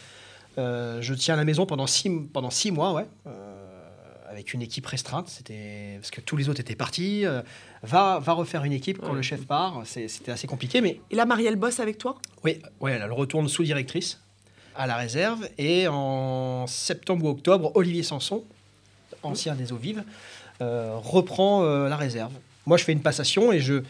[0.58, 3.06] Euh, je tiens la maison pendant six, pendant six mois, ouais.
[4.36, 7.26] Avec une équipe restreinte, c'était parce que tous les autres étaient partis.
[7.26, 7.42] euh,
[7.84, 9.16] va, va refaire une équipe quand Ouais.
[9.16, 9.82] le chef part.
[9.86, 12.16] C'était assez compliqué, mais Et là, Marielle bosse avec toi?
[12.44, 14.20] Oui, ouais, elle retourne sous-directrice
[14.76, 15.48] à la réserve.
[15.58, 18.44] Et en septembre ou octobre, Olivier Sanson,
[19.24, 20.04] ancien des eaux vives,
[20.62, 22.34] euh, reprend euh, la réserve.
[22.66, 23.84] Moi, je fais une passation et je,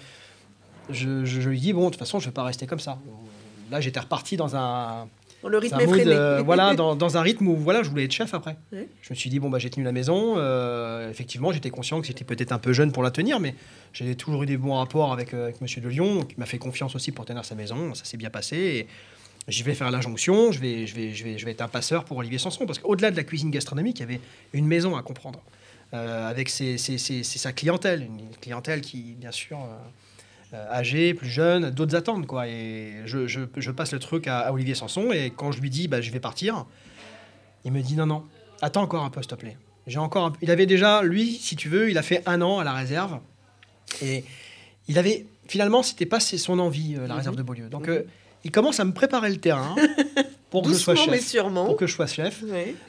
[0.90, 2.80] je, je- je lui dis, bon, de toute façon, je ne vais pas rester comme
[2.80, 3.00] ça.
[3.72, 5.08] Là, j'étais reparti dans un,
[5.46, 6.12] Dans le rythme effréné.
[6.16, 8.58] euh, voilà, dans, dans un rythme où voilà, je voulais être chef après.
[8.72, 8.88] Ouais.
[9.02, 10.36] Je me suis dit, bon, bah, j'ai tenu la maison.
[10.38, 13.54] euh, effectivement, j'étais conscient que j'étais peut-être un peu jeune pour la tenir, mais
[13.94, 16.58] j'ai toujours eu des bons rapports avec, euh, avec Monsieur de Lyon, qui m'a fait
[16.58, 17.94] confiance aussi pour tenir sa maison.
[17.94, 18.58] Ça s'est bien passé.
[18.58, 18.88] Et
[19.48, 21.68] je vais faire la jonction, je vais, je, vais, je, vais, je vais être un
[21.68, 24.20] passeur pour Olivier Sanson, parce qu'au-delà de la cuisine gastronomique, il y avait
[24.54, 25.40] une maison à comprendre,
[25.94, 29.60] euh, avec ses, ses- ses- ses- sa clientèle, une clientèle qui, bien sûr,
[30.56, 32.26] euh, âgée, plus jeune, d'autres attentes.
[32.28, 32.48] Quoi.
[32.48, 35.70] Et je, je- je passe le truc à, à Olivier Sanson, et quand je lui
[35.70, 36.66] dis, bah, je vais partir,
[37.66, 38.24] il me dit, non, non,
[38.62, 39.58] attends encore un peu, s'il te plaît.
[39.88, 42.60] J'ai encore un Il avait déjà, lui, si tu veux, il a fait un an
[42.60, 43.20] à la réserve,
[44.02, 44.24] et
[44.88, 47.18] il avait, finalement, c'était pas son envie, euh, la Mhm.
[47.18, 47.70] réserve de Beaulieu.
[47.70, 47.94] Donc, Mhm.
[47.94, 48.02] euh,
[48.44, 49.76] il commence à me préparer le terrain
[50.52, 51.26] pour que je sois mais chef.
[51.28, 51.66] sûrement.
[51.66, 52.44] Pour que je sois chef.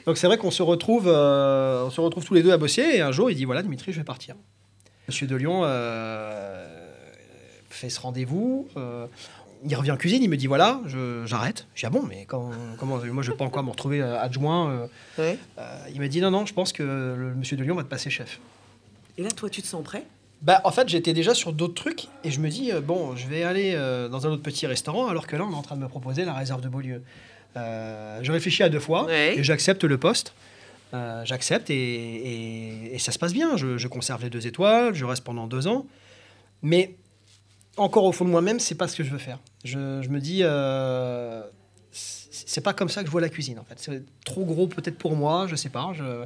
[0.05, 2.81] Donc c'est vrai qu'on se retrouve, euh, on se retrouve tous les deux à bosser.
[2.83, 4.35] Et un jour, il dit voilà, Dimitri, je vais partir.
[5.07, 6.86] Monsieur de Lyon euh,
[7.69, 8.67] fait ce rendez-vous.
[8.77, 9.07] euh,
[9.65, 10.79] il revient en cuisine, il me dit voilà,
[11.25, 11.65] j'arrête.
[11.73, 14.19] Je dis ah bon, mais quand- comment Moi, je vais pas encore me retrouver euh,
[14.21, 14.87] adjoint.
[15.19, 15.35] euh.
[15.93, 18.09] Il me dit non, non, je pense que le Monsieur de Lyon va te passer
[18.11, 18.39] chef.
[19.17, 20.03] Et là, toi, tu te sens prêt?
[20.43, 23.41] Bah, en fait, j'étais déjà sur d'autres trucs et je me dis, bon, je vais
[23.41, 23.73] aller
[24.11, 26.23] dans un autre petit restaurant alors que là, on est en train de me proposer
[26.25, 27.01] la réserve de Beaulieu.
[27.55, 30.33] Je réfléchis à deux fois et j'accepte le poste.
[30.93, 33.57] Euh, j'accepte et, et- et ça se passe bien.
[33.57, 35.85] Je, je conserve les deux étoiles, je reste pendant deux ans.
[36.61, 36.93] Mais
[37.77, 39.39] encore au fond de moi-même, c'est pas ce que je veux faire.
[39.63, 41.41] Je, je me dis, euh,
[41.91, 43.75] c'est pas comme ça que je vois la cuisine en fait.
[43.77, 45.91] C'est trop gros peut-être pour moi, je sais pas.
[45.93, 46.25] je-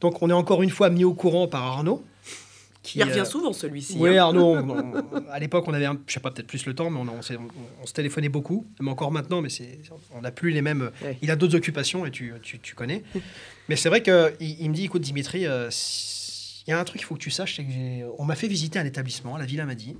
[0.00, 2.04] Donc on est encore une fois mis au courant par Arnaud.
[2.82, 3.96] Qui, Il revient euh, souvent, celui-ci.
[3.98, 4.24] oui, hein.
[4.24, 6.90] Arnaud, on- on- à l'époque, on avait, un- je sais pas, peut-être plus le temps,
[6.90, 9.78] mais on, se téléphonait beaucoup, même encore maintenant, mais c'est,
[10.14, 10.90] on n'a plus les mêmes.
[11.02, 11.16] Ouais.
[11.22, 13.02] Il a d'autres occupations et tu, tu, tu connais.
[13.70, 15.70] mais c'est vrai qu'il il me dit, écoute, Dimitri, euh,
[16.66, 17.70] il y a un truc qu'il faut que tu saches, c'est que
[18.18, 19.96] on m'a fait visiter un établissement, la Villa m'a dit.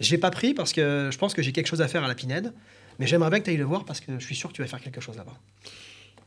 [0.00, 2.08] Je l'ai pas pris parce que je pense que j'ai quelque chose à faire à
[2.08, 2.52] la Pinède,
[2.98, 4.62] mais j'aimerais bien que tu ailles le voir parce que je suis sûr que tu
[4.62, 5.34] vas faire quelque chose là-bas.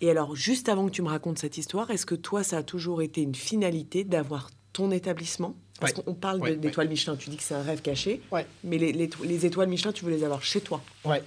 [0.02, 2.64] Et alors, juste avant que tu me racontes cette histoire, est-ce que toi, ça a
[2.64, 5.56] toujours été une finalité d'avoir ton établissement?
[5.80, 6.04] Parce Ouais.
[6.04, 8.22] qu'on parle Ouais, d'étoiles Michelin, tu dis que c'est un rêve caché,
[8.64, 10.82] mais les, les- les étoiles Michelin, tu veux les avoir chez toi.
[11.06, 11.24] Ouais.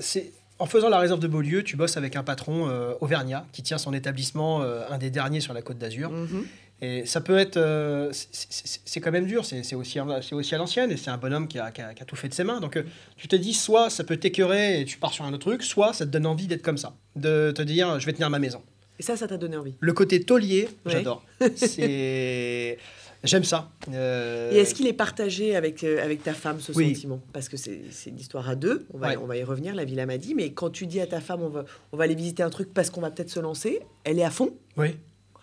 [0.00, 3.62] C'est en faisant la réserve de Beaulieu, tu bosses avec un patron euh, auvergnat qui
[3.62, 6.10] tient son établissement, euh, un des derniers sur la Côte d'Azur.
[6.10, 6.44] Mhm.
[6.80, 9.44] Et ça peut être, euh, c'est- quand même dur.
[9.44, 9.98] C'est aussi,
[10.32, 12.28] aussi à l'ancienne et c'est un bonhomme qui a, qui a- qui a tout fait
[12.28, 12.60] de ses mains.
[12.60, 12.84] Donc euh,
[13.16, 15.92] tu te dis, soit ça peut t'écœurer et tu pars sur un autre truc, soit
[15.92, 18.62] ça te donne envie d'être comme ça, de te dire, je vais tenir ma maison.
[19.00, 19.74] Et ça, ça t'a donné envie?
[19.80, 20.92] Le côté taulier, Ouais.
[20.92, 21.24] j'adore.
[21.56, 22.78] C'est,
[23.24, 23.70] j'aime ça.
[23.92, 26.94] Euh, Et est-ce qu'il est partagé avec, euh, avec ta femme, ce Oui.
[26.94, 27.20] sentiment?
[27.32, 29.16] Parce que c'est c'est une histoire à deux, on va, Ouais.
[29.16, 31.42] on va y revenir, la Villa m'a dit, mais quand tu dis à ta femme,
[31.42, 34.18] on va, on va aller visiter un truc parce qu'on va peut-être se lancer, elle
[34.18, 34.50] est à fond?
[34.76, 34.96] Oui.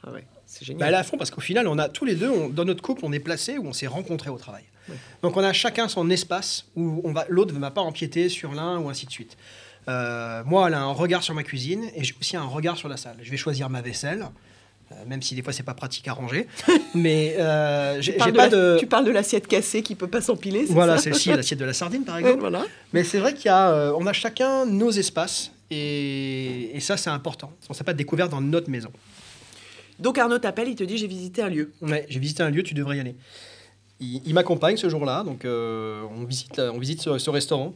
[0.03, 0.23] Ah ouais,
[0.55, 0.87] c'est Bah, génial.
[0.89, 2.81] elle est à fond parce qu'au final, on a tous les deux, on- dans notre
[2.81, 4.63] couple, on est placés où on s'est rencontrés au travail.
[4.89, 4.95] Ouais.
[5.21, 8.53] Donc on a chacun son espace où on va, l'autre ne va pas empiéter sur
[8.53, 9.35] l'un ou ainsi de suite.
[9.87, 12.87] Euh, moi, elle a un regard sur ma cuisine et j'ai aussi un regard sur
[12.89, 13.17] la salle.
[13.21, 14.25] Je vais choisir ma vaisselle,
[14.91, 16.47] euh, même si des fois c'est pas pratique à ranger,
[16.95, 18.77] mais euh, j'ai tu, parles j'ai de pas la- de.
[18.79, 22.03] tu parles de l'assiette cassée qui peut pas s'empiler, Voilà, celle-ci, l'assiette de la sardine
[22.03, 22.39] par Ouais, exemple.
[22.39, 22.63] voilà.
[22.93, 27.09] Mais c'est vrai qu'il y a, on a chacun nos espaces et, et ça c'est
[27.09, 27.51] important.
[27.69, 28.89] On s'est pas découvert dans notre maison.
[29.99, 31.71] Donc Arnaud t'appelle, il te dit j'ai visité un lieu.
[31.81, 33.15] Ouais, j'ai visité un lieu, tu devrais y aller.
[33.99, 37.73] Il, il m'accompagne ce jour-là, donc euh, on visite, on visite ce, ce restaurant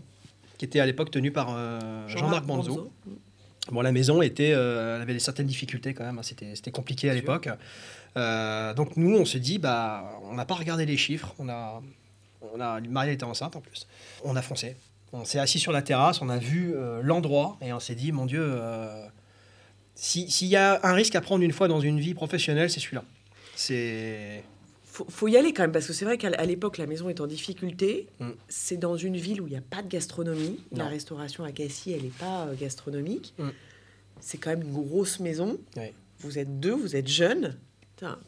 [0.58, 2.92] qui était à l'époque tenu par euh, Jean-Marc Banzo.
[3.72, 7.14] Bon, la maison était, euh, elle avait certaines difficultés quand même, hein, c'était, compliqué à
[7.14, 7.48] l'époque.
[8.16, 11.82] Donc nous, on se dit, bah, on n'a pas regardé les chiffres, on a,
[12.54, 13.88] on a, Marielle était enceinte en plus,
[14.24, 14.76] on a foncé.
[15.14, 18.26] On s'est assis sur la terrasse, on a vu l'endroit et on s'est dit, mon
[18.26, 18.54] Dieu,
[20.00, 22.80] si- s'il y a un risque à prendre une fois dans une vie professionnelle, c'est
[22.80, 23.04] celui-là.
[23.56, 24.44] C'est
[24.86, 27.22] Faut, faut y aller quand même, parce que c'est vrai qu'à l'époque, la maison est
[27.22, 28.08] en difficulté.
[28.20, 28.30] Mm.
[28.48, 30.60] C'est dans une ville où il n'y a pas de gastronomie.
[30.76, 33.34] La restauration à Cassis, elle n'est pas euh, gastronomique.
[33.38, 33.50] Mm.
[34.22, 35.58] C'est quand même une grosse maison.
[36.20, 37.56] Vous êtes deux, vous êtes jeunes.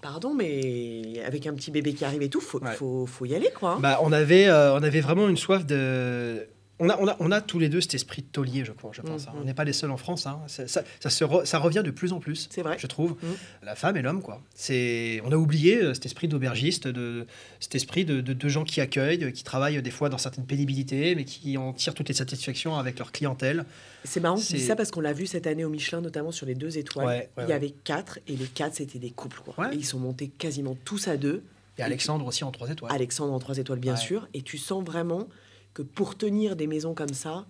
[0.01, 2.73] Pardon, mais avec un petit bébé qui arrive et tout, faut, Ouais.
[2.75, 3.71] faut, faut y aller, quoi.
[3.75, 3.79] hein.
[3.79, 6.45] Bah, on, avait, euh, on avait vraiment une soif de.
[6.83, 8.89] On a, on, a, on a tous les deux cet esprit de taulier, je crois,
[8.93, 9.27] je pense.
[9.27, 9.31] hein.
[9.35, 9.41] Mhm.
[9.41, 10.25] On n'est pas les seuls en France.
[10.25, 10.39] hein.
[10.47, 12.77] Ça, ça, ça se re- ça revient de plus en plus, C'est vrai.
[12.79, 13.11] je trouve.
[13.21, 13.35] Mhm.
[13.63, 14.41] La femme et l'homme, quoi.
[14.55, 17.27] C'est, on a oublié euh, cet esprit d'aubergiste, de,
[17.59, 21.13] cet esprit de, de, de gens qui accueillent, qui travaillent des fois dans certaines pénibilités,
[21.15, 23.65] mais qui en tirent toutes les satisfactions avec leur clientèle.
[24.03, 26.55] C'est marrant C'est- ça parce qu'on l'a vu cette année au Michelin, notamment sur les
[26.55, 27.05] deux étoiles.
[27.05, 27.53] Ouais, ouais, il y ouais.
[27.53, 29.71] avait quatre, et les quatre, c'était des couples, quoi.
[29.71, 31.43] Et ils sont montés quasiment tous à deux.
[31.77, 32.91] Et Alexandre aussi en trois étoiles.
[32.91, 34.27] Alexandre en trois étoiles, bien sûr.
[34.33, 35.27] Et tu sens vraiment
[35.73, 37.45] que pour tenir des maisons comme ça,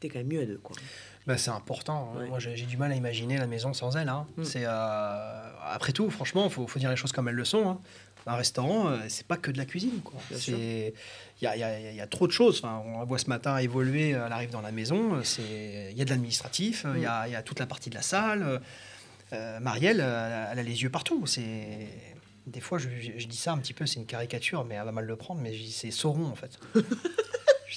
[0.00, 0.74] t'es quand même mieux à deux, quoi.
[1.26, 2.12] Bah, c'est important.
[2.16, 2.20] hein.
[2.20, 2.28] Ouais.
[2.28, 4.08] Moi, j'ai du mal à imaginer la maison sans elle.
[4.08, 4.26] hein.
[4.36, 4.44] Mm.
[4.44, 7.68] C'est euh, après tout, franchement, faut, faut dire les choses comme elles le sont.
[7.68, 7.78] hein.
[8.26, 10.00] Un restaurant, euh, c'est pas que de la cuisine.
[10.30, 10.92] il
[11.42, 12.58] y a, il y a- il y a trop de choses.
[12.62, 14.10] Enfin, on la voit ce matin évoluer.
[14.10, 15.14] Elle arrive dans la maison.
[15.14, 16.84] euh, C'est il y a de l'administratif.
[16.84, 18.42] euh, Il y, a, il y a toute la partie de la salle.
[18.42, 18.58] euh,
[19.32, 21.26] euh, Marielle, euh, elle a les yeux partout.
[21.26, 21.88] C'est
[22.46, 24.84] des fois, je, je- je dis ça un petit peu, c'est une caricature, mais elle
[24.84, 25.40] va mal le prendre.
[25.40, 26.58] Mais je dis, c'est Sauron en fait.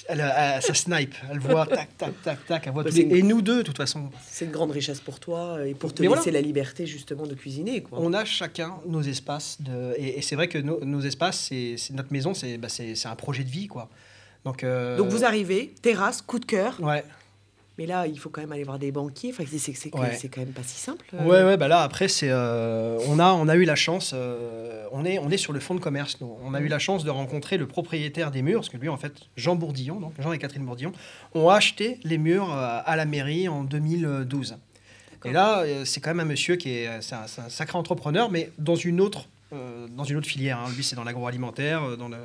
[0.08, 3.18] Elle, elle- ça snipe, elle voit tac, tac, tac, tac, elle voit Bah, tous les-
[3.18, 6.02] Et nous deux, de toute façon, C'est une grande richesse pour toi et pour te
[6.02, 6.40] Mais laisser voilà.
[6.40, 7.98] la liberté, justement, de cuisiner, quoi.
[8.00, 9.58] on a chacun nos espaces.
[9.60, 9.94] De...
[9.96, 13.08] Et, et c'est vrai que nos, nos espaces, c'est notre maison, c'est bah, c'est- c'est
[13.08, 13.88] un projet de vie, quoi.
[14.44, 16.78] Donc, euh, Donc vous arrivez, terrasse, coup de cœur.
[16.82, 17.04] Ouais,
[17.76, 19.30] Mais là, il faut quand même aller voir des banquiers.
[19.32, 20.14] Enfin, c'est- c'est c'est que- Ouais.
[20.16, 21.04] c'est quand même pas si simple.
[21.14, 21.24] euh.
[21.24, 21.56] ouais, ouais.
[21.56, 24.12] Bah là, après, c'est euh, on a on a eu la chance.
[24.14, 26.20] euh, on est on est sur le fonds de commerce.
[26.20, 28.88] Nous, on a eu la chance de rencontrer le propriétaire des murs, parce que lui,
[28.88, 30.92] en fait, Jean Bourdillon, donc Jean et Catherine Bourdillon,
[31.34, 34.50] ont acheté les murs à la mairie en 2012.
[34.50, 35.30] D'accord.
[35.30, 38.76] Et là, c'est quand même un monsieur qui est, c'est un, sacré entrepreneur, mais dans
[38.76, 40.58] une autre, dans une autre filière.
[40.58, 40.70] hein.
[40.76, 42.16] Lui, c'est dans l'agroalimentaire, dans, le-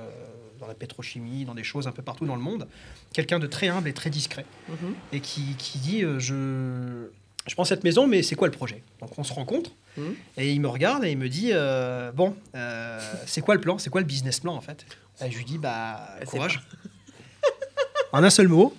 [0.69, 2.67] la pétrochimie, dans des choses un peu partout dans le monde.
[3.13, 4.93] Quelqu'un de très humble et très discret, Mhm.
[5.13, 7.07] et qui, qui dit euh, je,
[7.47, 8.81] je prends cette maison, mais c'est quoi le projet?
[9.01, 10.15] Donc on se rencontre, Mhm.
[10.37, 13.77] et il me regarde et il me dit euh, bon, euh, c'est quoi le plan?
[13.77, 14.85] C'est quoi le business plan en fait?
[15.25, 16.61] Et je lui dis bah courage.
[18.13, 18.75] en un seul mot,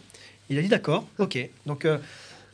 [0.49, 1.39] il a dit d'accord, ok.
[1.67, 1.87] Donc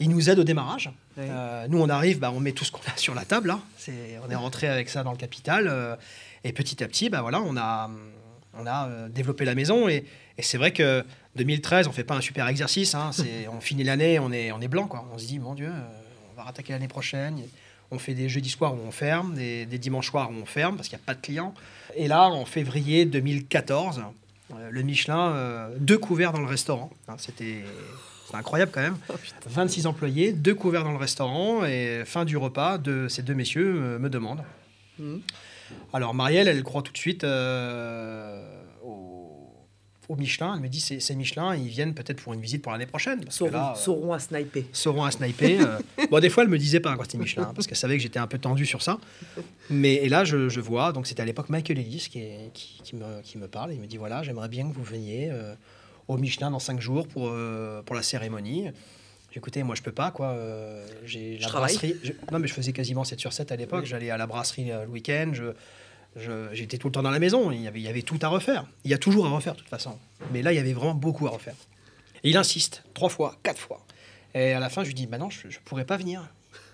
[0.01, 0.91] il nous aide au démarrage.
[1.19, 3.49] Euh, nous, on arrive, bah, on met tout ce qu'on a sur la table.
[3.49, 3.61] là.
[3.79, 5.67] C'est, on est rentré avec ça dans le capital.
[5.67, 5.97] euh,
[6.45, 7.91] et petit à petit, bah, voilà, on a,
[8.59, 9.89] on a euh, développé la maison.
[9.89, 10.05] Et,
[10.39, 11.05] et c'est vrai que
[11.37, 12.95] 2013, on fait pas un super exercice.
[12.95, 13.11] hein.
[13.53, 14.87] on finit l'année, on est, on est blanc.
[14.87, 15.05] Quoi.
[15.13, 17.41] On se dit, mon Dieu, euh, on va rattaquer l'année prochaine.
[17.91, 20.77] On fait des jeudis soirs où on ferme, des, des dimanches soirs où on ferme
[20.77, 21.55] parce qu'il n'y a pas de clients.
[21.95, 24.03] Et là, en février 2014,
[24.53, 26.91] euh, le Michelin, euh, deux couverts dans le restaurant.
[27.09, 27.63] Hein, c'était,
[28.33, 28.99] incroyable quand même.
[29.09, 29.37] Oh, putain.
[29.47, 33.99] 26 employés, deux couverts dans le restaurant et fin du repas, de, ces deux messieurs
[33.99, 34.43] me demandent.
[34.99, 35.21] Mhm.
[35.93, 38.43] Alors Marielle, elle croit tout de suite euh,
[38.83, 39.51] au,
[40.09, 40.55] au Michelin.
[40.55, 43.25] Elle me dit c'est Michelin, ils viennent peut-être pour une visite pour l'année prochaine.
[43.29, 44.65] Sauront, sauront à sniper.
[44.73, 45.81] Sauront à sniper.
[46.11, 48.19] bon, des fois, elle me disait pas quand c'était Michelin, parce qu'elle savait que j'étais
[48.19, 48.99] un peu tendu sur ça.
[49.71, 52.97] Mais et là, je, je vois, donc c'était à l'époque Michael Ellis qui, qui, qui,
[52.97, 53.73] me, qui me parle.
[53.73, 55.33] Il me dit voilà, j'aimerais bien que vous veniez
[56.09, 57.33] au Michelin dans cinq jours pour,
[57.85, 58.71] pour la cérémonie
[59.37, 60.29] écoutez, moi je peux pas quoi.
[60.29, 61.95] Euh, j'ai la brasserie.
[62.33, 63.85] non mais je faisais quasiment 7 sur 7 à l'époque.
[63.85, 65.33] J'allais à la brasserie euh, le week-end.
[65.35, 67.51] Je, j'étais tout le temps dans la maison.
[67.51, 68.65] Il y, avait, il y avait tout à refaire.
[68.85, 69.99] Il y a toujours à refaire de toute façon.
[70.33, 71.55] Mais là, il y avait vraiment beaucoup à refaire.
[72.25, 73.85] Et il insiste trois fois, quatre fois.
[74.35, 76.27] Et à la fin, je lui dis, bah non, je, ne pourrais pas venir.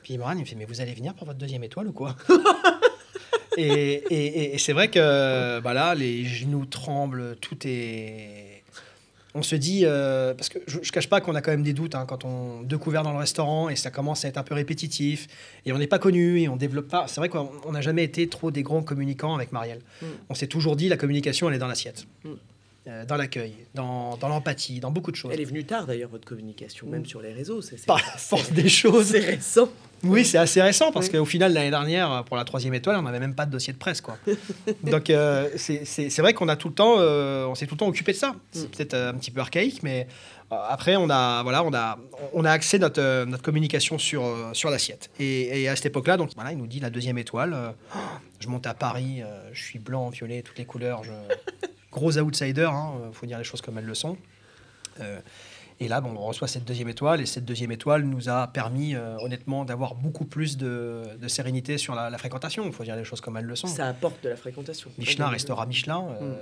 [0.04, 2.16] Puis il me me fait, mais vous allez venir pour votre deuxième étoile ou quoi
[3.58, 8.51] Et, et c'est vrai que bah là, les genoux tremblent, tout est
[9.34, 11.72] on se dit, euh, parce que je, ne cache pas qu'on a quand même des
[11.72, 14.54] doutes hein, quand on découvert dans le restaurant et ça commence à être un peu
[14.54, 15.26] répétitif
[15.64, 17.06] et on n'est pas connu et on développe pas.
[17.08, 19.80] C'est vrai qu'on n'a jamais été trop des grands communicants avec Marielle.
[20.02, 20.06] Mm.
[20.28, 22.06] On s'est toujours dit la communication elle est dans l'assiette.
[22.24, 22.32] Mm.
[22.88, 25.30] Euh, dans l'accueil, dans, l'empathie, dans beaucoup de choses.
[25.32, 27.62] Elle est venue tard d'ailleurs, votre communication, même sur les réseaux.
[27.62, 29.06] C'est, Par force des choses.
[29.12, 29.68] C'est récent.
[30.02, 33.20] Oui, c'est assez récent parce qu'au final, l'année dernière, pour la troisième étoile, on n'avait
[33.20, 34.00] même pas de dossier de presse.
[34.00, 34.18] Quoi.
[34.82, 37.86] Donc, euh, c'est, vrai qu'on a tout le temps, euh, on s'est tout le temps
[37.86, 38.34] occupé de ça.
[38.50, 38.70] C'est mm.
[38.70, 40.08] peut-être un petit peu archaïque, mais
[40.50, 42.00] après, on a, voilà, on a,
[42.32, 45.08] on a axé notre, notre communication sur, sur l'assiette.
[45.20, 47.74] Et, à cette époque-là, donc, voilà, il nous dit la deuxième étoile.
[48.40, 51.04] je monte à Paris, je suis blanc, violet, toutes les couleurs.
[51.04, 51.12] Je
[51.92, 54.16] gros outsider, il hein, euh, faut dire les choses comme elles le sont.
[55.00, 55.20] Euh,
[55.80, 58.94] et là, bon, on reçoit cette deuxième étoile, et cette deuxième étoile nous a permis,
[58.94, 62.64] euh, honnêtement, d'avoir beaucoup plus de, sérénité sur la, fréquentation.
[62.66, 63.66] Il faut dire les choses comme elles le sont.
[63.66, 64.90] Ça apporte de la fréquentation.
[64.96, 66.00] Michelin restera Michelin.
[66.00, 66.34] Mm.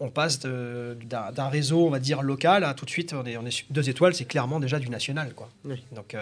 [0.00, 3.46] on, passe d'un réseau, on va dire, local à tout de suite, on est, on
[3.46, 5.32] est deux étoiles, c'est clairement déjà du national.
[5.34, 5.48] Quoi.
[5.92, 6.16] Donc.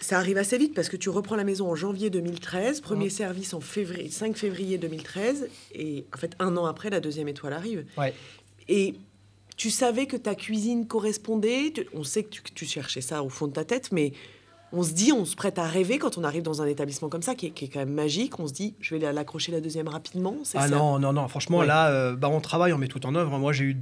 [0.00, 3.52] Ça arrive assez vite parce que tu reprends la maison en janvier 2013, premier service
[3.52, 7.84] en février, 5 février 2013, et en fait un an après, la deuxième étoile arrive.
[7.98, 8.14] Ouais.
[8.68, 8.94] Et
[9.60, 13.52] tu savais que ta cuisine correspondait, on sait que tu, cherchais ça au fond de
[13.52, 14.14] ta tête, mais
[14.72, 17.20] on se dit, on se prête à rêver quand on arrive dans un établissement comme
[17.20, 18.38] ça, qui est, quand même magique.
[18.38, 20.36] On se dit, je vais l'accrocher la deuxième rapidement.
[20.54, 21.28] Ah non, non, non.
[21.28, 23.36] Franchement, là, euh, bah, on travaille, on met tout en œuvre.
[23.38, 23.76] Moi, j'ai eu,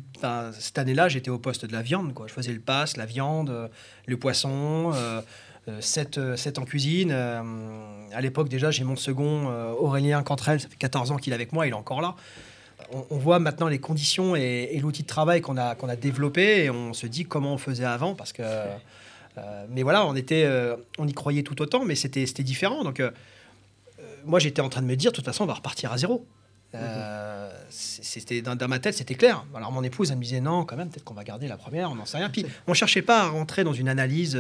[0.59, 2.15] cette année-là, j'étais au poste de la viande.
[2.15, 2.27] Quoi.
[2.27, 3.69] Je faisais le passe, la viande, euh,
[4.07, 4.91] le poisson.
[4.95, 5.21] Euh,
[5.81, 7.11] 7, euh, en cuisine.
[7.13, 7.43] Euh,
[8.13, 11.35] à l'époque, déjà, j'ai mon second, euh, Aurélien Cantrel, ça fait 14 ans qu'il est
[11.35, 12.15] avec moi, il est encore là.
[13.11, 16.71] On, voit maintenant les conditions et, l'outil de travail qu'on a, qu'on a développé et
[16.71, 18.43] on se dit comment on faisait avant parce que.
[19.69, 20.49] mais voilà, on, était,
[20.97, 22.85] on y croyait tout autant, mais c'était différent.
[22.85, 23.03] Donc,
[24.25, 26.25] moi, j'étais en train de me dire, de toute façon, on va repartir à zéro.
[27.69, 29.45] c'était dans, dans, ma tête, c'était clair.
[29.55, 31.91] Alors mon épouse, elle me disait non, quand même, peut-être qu'on va garder la première,
[31.91, 32.31] on n'en sait rien.
[32.31, 34.39] Puis on cherchait pas à rentrer dans une analyse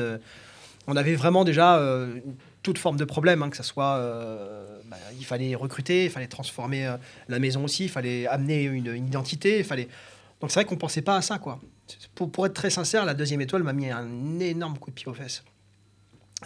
[0.89, 2.19] on avait vraiment déjà euh,
[2.63, 6.27] toute forme de problème, hein, que ce soit, euh, bah, il fallait recruter, il fallait
[6.27, 6.97] transformer euh,
[7.29, 9.89] la maison aussi, il fallait amener une, identité, il fallait.
[10.41, 11.61] Donc c'est vrai qu'on pensait pas à ça, quoi.
[12.15, 15.15] Pour, être très sincère, la deuxième étoile m'a mis un énorme coup de pied aux
[15.15, 15.45] fesses.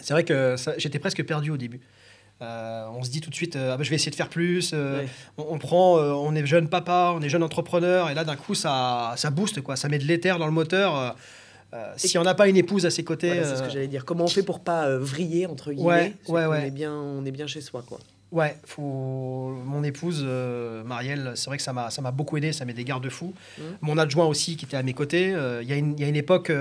[0.01, 1.79] C'est vrai que j'étais presque perdu au début.
[2.41, 4.73] on se dit tout de suite, ah bah, je vais essayer de faire plus.
[5.37, 9.13] on, prend, on est jeune papa, on est jeune entrepreneur, et là d'un coup ça,
[9.15, 9.75] ça booste, quoi.
[9.75, 11.15] Ça met de l'éther dans le moteur.
[11.73, 13.29] Euh, si on n'a pas une épouse à ses côtés.
[13.43, 14.05] c'est ce que euh, j'allais dire.
[14.05, 17.31] Comment on fait pour pas euh, vriller, entre guillemets ouais, on, est bien, on est
[17.31, 17.99] bien chez soi, quoi.
[18.31, 18.81] Ouais, faut...
[19.63, 20.23] mon épouse,
[20.85, 23.33] Marielle, c'est vrai que ça m'a, ça m'a beaucoup aidé, ça met des garde-fous.
[23.57, 23.61] Mmh.
[23.81, 25.35] Mon adjoint aussi, qui était à mes côtés.
[25.61, 26.51] Il y, y, a une époque,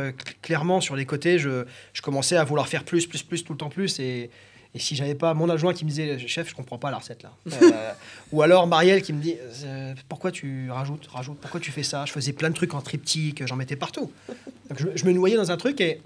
[0.42, 3.58] clairement, sur les côtés, je, je, commençais à vouloir faire plus, plus, plus, tout le
[3.58, 3.98] temps plus.
[4.00, 4.30] Et,
[4.74, 7.22] et si j'avais pas mon adjoint qui me disait, chef, je comprends pas la recette
[7.22, 7.32] là.
[8.32, 9.36] Ou alors Marielle qui me dit,
[10.08, 12.06] pourquoi tu rajoutes, rajoutes, pourquoi tu fais ça?
[12.06, 14.10] Je faisais plein de trucs en triptyque, j'en mettais partout.
[14.72, 16.00] Donc je, me noyais dans un truc et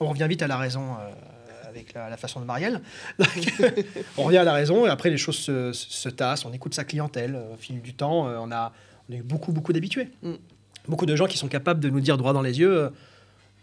[0.00, 0.82] on revient vite à la raison.
[0.82, 1.10] Euh,
[1.68, 2.80] avec la, façon de Marielle.
[4.18, 7.40] on revient à la raison et après les choses se, tassent, on écoute sa clientèle.
[7.52, 8.72] Au fil du temps, on a,
[9.08, 10.08] on a eu beaucoup, beaucoup d'habitués.
[10.24, 10.32] Mm.
[10.88, 12.90] Beaucoup de gens qui sont capables de nous dire droit dans les yeux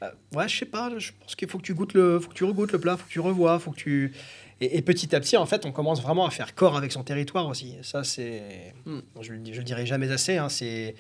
[0.04, 2.36] euh, ouais, je sais pas, je pense qu'il faut que tu goûtes le, faut que
[2.36, 4.14] tu regoutes le plat, faut que tu revois, faut que tu.
[4.60, 7.48] Et, petit à petit, en fait, on commence vraiment à faire corps avec son territoire
[7.48, 7.76] aussi.
[7.84, 8.74] Ça, c'est.
[8.86, 9.00] Hmm.
[9.22, 10.38] Je, je le dirai jamais assez.
[10.38, 10.96] Hein, c'est.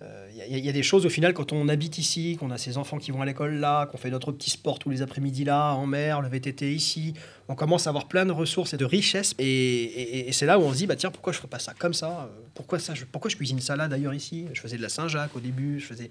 [0.00, 2.78] Il euh, y, a des choses au final quand on habite ici, qu'on a ses
[2.78, 5.72] enfants qui vont à l'école là, qu'on fait notre petit sport tous les après-midi là,
[5.72, 7.14] en mer, le VTT ici,
[7.48, 9.34] on commence à avoir plein de ressources et de richesses.
[9.40, 11.94] Et, c'est là où on se dit, bah tiens, pourquoi je ferais pas ça comme
[11.94, 12.30] ça?
[12.54, 14.46] Pourquoi ça je, Pourquoi je cuisine ça là d'ailleurs ici?
[14.52, 16.10] Je faisais de la Saint-Jacques au début, je faisais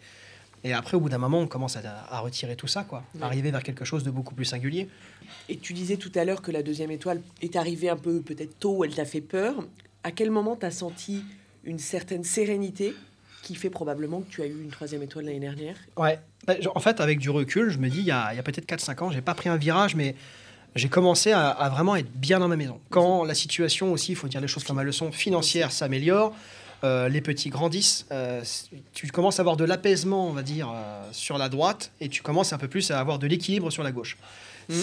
[0.63, 3.03] et après, au bout d'un moment, on commence à, retirer tout ça, quoi.
[3.21, 4.89] Arriver vers quelque chose de beaucoup plus singulier.
[5.49, 8.57] Et tu disais tout à l'heure que la deuxième étoile est arrivée un peu peut-être
[8.59, 9.55] tôt, elle t'a fait peur.
[10.03, 11.23] À quel moment tu as senti
[11.63, 12.93] une certaine sérénité?
[13.47, 16.19] Qui fait probablement que tu as eu une troisième étoile l'année dernière Ouais.
[16.45, 19.03] Bah, en fait, avec du recul, je me dis, il y a, a peut-être 4-5
[19.03, 20.15] ans, j'ai pas pris un virage, mais
[20.75, 22.79] j'ai commencé à, à, vraiment être bien dans ma maison.
[22.89, 26.35] Quand la situation aussi, il faut dire les choses comme elles le sont, financière s'améliore,
[26.83, 28.43] euh, les petits grandissent, euh,
[28.93, 32.21] tu commences à avoir de l'apaisement, on va dire, euh, sur la droite, et tu
[32.21, 34.17] commences un peu plus à avoir de l'équilibre sur la gauche.
[34.69, 34.75] Mhm.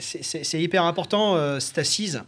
[0.00, 2.22] C'est- hyper important, cette assise.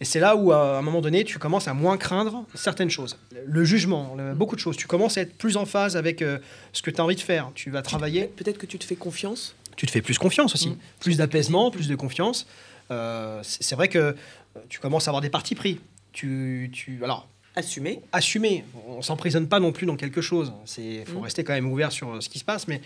[0.00, 3.18] Et c'est là où, à un moment donné, tu commences à moins craindre certaines choses.
[3.44, 4.76] Le jugement, le- beaucoup de choses.
[4.76, 6.38] Tu commences à être plus en phase avec euh,
[6.72, 7.50] ce que tu as envie de faire.
[7.54, 9.54] Tu vas travailler Peut-être que tu te fais confiance.
[9.76, 10.70] tu te fais plus confiance aussi.
[10.70, 10.76] Mm.
[11.00, 12.46] Plus d'apaisement, plus de confiance.
[12.90, 14.12] Euh, c'est vrai que euh,
[14.70, 15.80] tu commences à avoir des partis pris.
[16.12, 18.00] Tu, tu, alors, Assumer.
[18.12, 18.64] assumer.
[18.88, 20.52] On s'emprisonne pas non plus dans quelque chose.
[20.78, 21.24] Il faut Mm.
[21.24, 22.68] rester quand même ouvert sur ce qui se passe.
[22.68, 22.80] Mais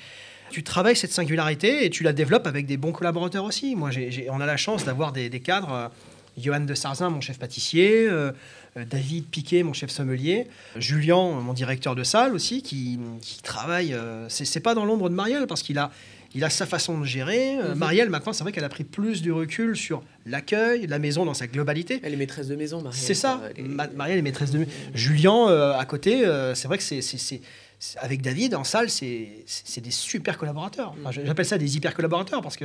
[0.51, 3.77] tu travailles cette singularité et tu la développes avec des bons collaborateurs aussi.
[3.77, 3.91] Moi,
[4.31, 5.91] on a la chance d'avoir des, des cadres.
[6.39, 8.33] Johan de Sarzin, mon chef pâtissier, euh,
[8.77, 13.95] euh, David Piquet, mon chef sommelier, Julien, mon directeur de salle aussi, qui, qui travaille.
[13.95, 15.91] euh, c'est pas dans l'ombre de Marielle parce qu'il a,
[16.35, 17.57] il a sa façon de gérer.
[17.59, 17.79] Euh, Mhm.
[17.79, 21.35] Marielle, maintenant, c'est vrai qu'elle a pris plus du recul sur l'accueil, la maison dans
[21.35, 22.01] sa globalité.
[22.03, 23.01] Elle est maîtresse de maison, Marielle.
[23.05, 23.41] C'est ça.
[23.57, 26.85] Elle est- Ma- Marielle est maîtresse de Julien euh, à côté, euh, c'est vrai que
[26.85, 27.41] c'est c'est- c'est-
[27.79, 29.45] c'est- avec David en salle, c'est
[29.81, 30.95] des super collaborateurs.
[31.01, 32.65] Enfin, J'appelle ça des hyper collaborateurs parce que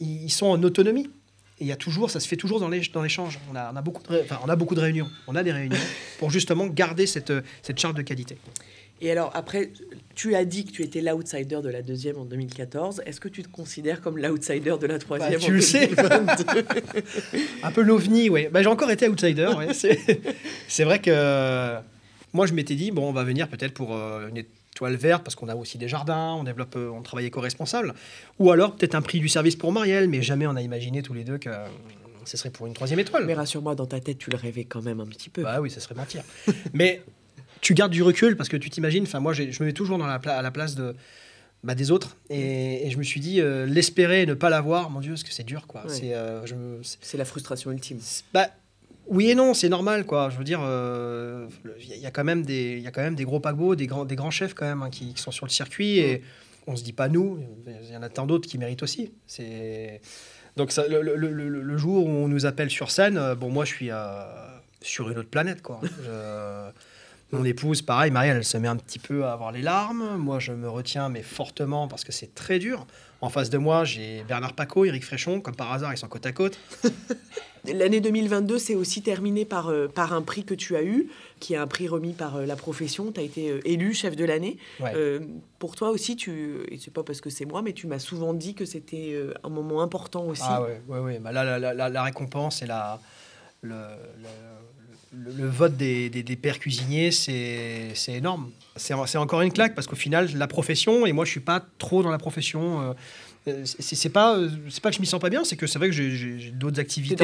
[0.00, 1.08] ils sont en autonomie.
[1.60, 3.38] Et il y a toujours, ça se fait toujours dans les- dans l'échange.
[3.52, 5.08] On a, on a beaucoup de, enfin, on a beaucoup de réunions.
[5.26, 5.76] On a des réunions
[6.18, 8.36] pour justement garder cette, euh, cette charte de qualité.
[9.00, 9.70] Et alors, après,
[10.16, 13.02] tu as dit que tu étais l'outsider de la deuxième en 2014.
[13.06, 15.86] Est-ce que tu te considères comme l'outsider de la troisième Bah, tu en le sais.
[15.86, 16.64] 2022
[17.62, 18.48] Un peu l'ovni, oui.
[18.50, 19.46] Bah, j'ai encore été outsider.
[19.56, 19.72] ouais.
[19.72, 19.98] C'est
[20.68, 21.78] c'est vrai que euh,
[22.32, 24.38] moi, je m'étais dit, bon, on va venir peut-être pour euh, une
[24.78, 27.94] étoile verte, parce qu'on a aussi des jardins, on développe, euh, on travaille éco-responsable.
[28.38, 31.14] Ou alors peut-être un prix du service pour Marielle, mais jamais on a imaginé tous
[31.14, 31.66] les deux que euh,
[32.24, 33.24] ce serait pour une troisième étoile.
[33.26, 35.42] Mais rassure-moi, dans ta tête, tu le rêvais quand même un petit peu.
[35.42, 36.22] Bah oui, ça serait mentir.
[36.72, 37.02] mais
[37.60, 40.06] tu gardes du recul parce que tu t'imagines, enfin moi je me mets toujours dans
[40.06, 40.94] la pla- à la place de,
[41.64, 44.90] bah, des autres et, et je me suis dit euh, l'espérer et ne pas l'avoir,
[44.90, 45.82] mon Dieu, parce que c'est dur quoi?
[45.82, 45.92] Ouais.
[45.92, 47.98] C'est, euh, me- la frustration ultime.
[48.32, 48.48] bah,
[49.08, 50.30] oui et non, c'est normal quoi.
[50.30, 51.46] Je veux dire, euh,
[51.80, 54.16] il y, a quand même des, il quand même des gros paquebots, des grands, des
[54.16, 56.22] grands chefs quand même hein, qui, sont sur le circuit et
[56.66, 59.12] on se dit pas nous, il y en a tant d'autres qui méritent aussi.
[59.26, 60.00] C'est
[60.56, 63.48] donc ça, le, le- le- le- jour où on nous appelle sur scène, euh, bon
[63.48, 63.90] moi je suis
[64.82, 65.80] sur une autre planète quoi.
[67.32, 70.16] Mon épouse, pareil, Marie, elle se met un petit peu à avoir les larmes.
[70.16, 72.86] Moi, je me retiens, mais fortement, parce que c'est très dur.
[73.20, 76.24] En face de moi, j'ai Bernard Paco, Eric Fréchon, comme par hasard, ils sont côte
[76.26, 76.58] à côte.
[77.64, 81.08] L'année 2022 s'est aussi terminée par, euh, par un prix que tu as eu,
[81.40, 83.10] qui est un prix remis par euh, la profession.
[83.12, 84.56] Tu as été euh, élu chef de l'année.
[84.80, 85.20] Ouais.
[85.58, 88.32] Pour toi aussi, tu, et c'est pas parce que c'est moi, mais tu m'as souvent
[88.32, 90.42] dit que c'était un moment important aussi.
[90.44, 91.18] Ah ouais, ouais, ouais.
[91.18, 93.00] Bah là, la, la- la- la récompense et la,
[93.60, 94.77] le, le-
[95.12, 98.50] le- le vote des, des, des pères cuisiniers, c'est énorme.
[98.76, 102.02] C'est encore une claque parce qu'au final, la profession, et moi je suis pas trop
[102.02, 102.80] dans la profession.
[102.82, 102.92] euh,
[103.64, 104.50] c'est pas, euh,
[104.82, 107.14] pas que je m'y sens pas bien, c'est que c'est vrai que j'ai- d'autres activités.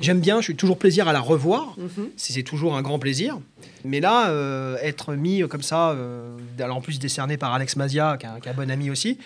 [0.00, 1.74] J'aime bien, je suis toujours plaisir à la revoir.
[1.78, 2.10] Mhm.
[2.16, 3.40] C'est c'est toujours un grand plaisir.
[3.84, 8.16] Mais là, euh, être mis comme ça, euh, alors en plus décerné par Alex Mazia,
[8.18, 9.18] qui est un, qui est un bon ami aussi,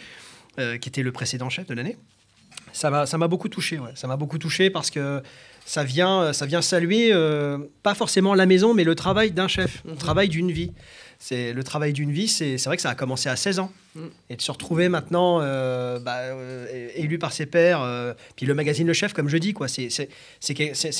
[0.56, 1.96] qui était le précédent chef de l'année,
[2.72, 3.78] ça m'a ça m'a beaucoup touché.
[3.78, 3.90] Ouais.
[3.94, 5.22] Ça m'a beaucoup touché parce que
[5.64, 9.82] ça vient, ça vient saluer euh, pas forcément la maison, mais le travail d'un chef,
[9.84, 9.96] le Mhm.
[9.98, 10.72] travail d'une vie.
[11.20, 12.26] C'est le travail d'une vie.
[12.26, 13.70] C'est c'est vrai que ça a commencé à 16 ans.
[13.94, 14.10] Mhm.
[14.30, 18.54] Et de se retrouver maintenant euh, bah, euh, élu par ses pairs, euh, puis le
[18.54, 20.08] magazine Le Chef, comme je dis, quoi, c'est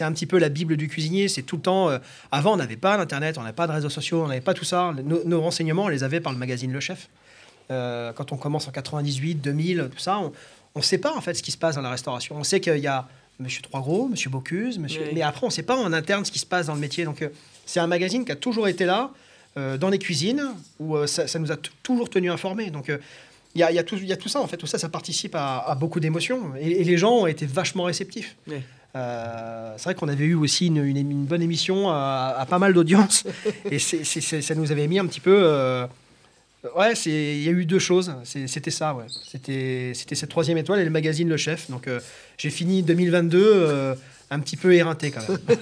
[0.03, 1.27] un petit peu la Bible du cuisinier.
[1.29, 1.89] C'est tout le temps.
[1.91, 1.99] euh,
[2.31, 4.65] avant, on n'avait pas d'Internet, on n'avait pas de réseaux sociaux, on n'avait pas tout
[4.65, 4.95] ça.
[5.05, 7.09] Nos, nos renseignements, on les avait par le magazine Le Chef.
[7.71, 10.33] Euh, quand on commence en 98, 2000, tout ça, on
[10.81, 12.37] ne sait pas en fait ce qui se passe dans la restauration.
[12.39, 13.07] On sait qu'il y a
[13.39, 15.03] Monsieur Trois Gros, Monsieur Bocuse, Monsieur...
[15.03, 15.11] Oui.
[15.15, 17.05] mais après, on ne sait pas en interne ce qui se passe dans le métier.
[17.05, 17.29] Donc, euh,
[17.67, 19.11] c'est un magazine qui a toujours été là,
[19.59, 20.43] euh, dans les cuisines,
[20.79, 22.71] où euh, ça, ça nous a toujours tenu informés.
[22.71, 22.91] Donc,
[23.55, 24.57] il y, a, il y, a tout- il y a tout ça, en fait.
[24.57, 26.53] Tout ça, ça participe à, à beaucoup d'émotions.
[26.61, 28.37] Et, et les gens ont été vachement réceptifs.
[28.95, 32.73] C'est vrai qu'on avait eu aussi une, une- une bonne émission à, à pas mal
[32.75, 33.25] d'audience.
[33.71, 35.87] et ça nous avait mis un petit peu.
[36.77, 38.13] Ouais, il y a eu deux choses.
[38.25, 39.05] C'était ça, ouais.
[39.09, 41.71] C'était cette troisième étoile et le magazine Le Chef.
[41.71, 42.01] Donc euh,
[42.39, 43.95] j'ai fini 2022 euh,
[44.31, 45.39] un petit peu éreinté quand même.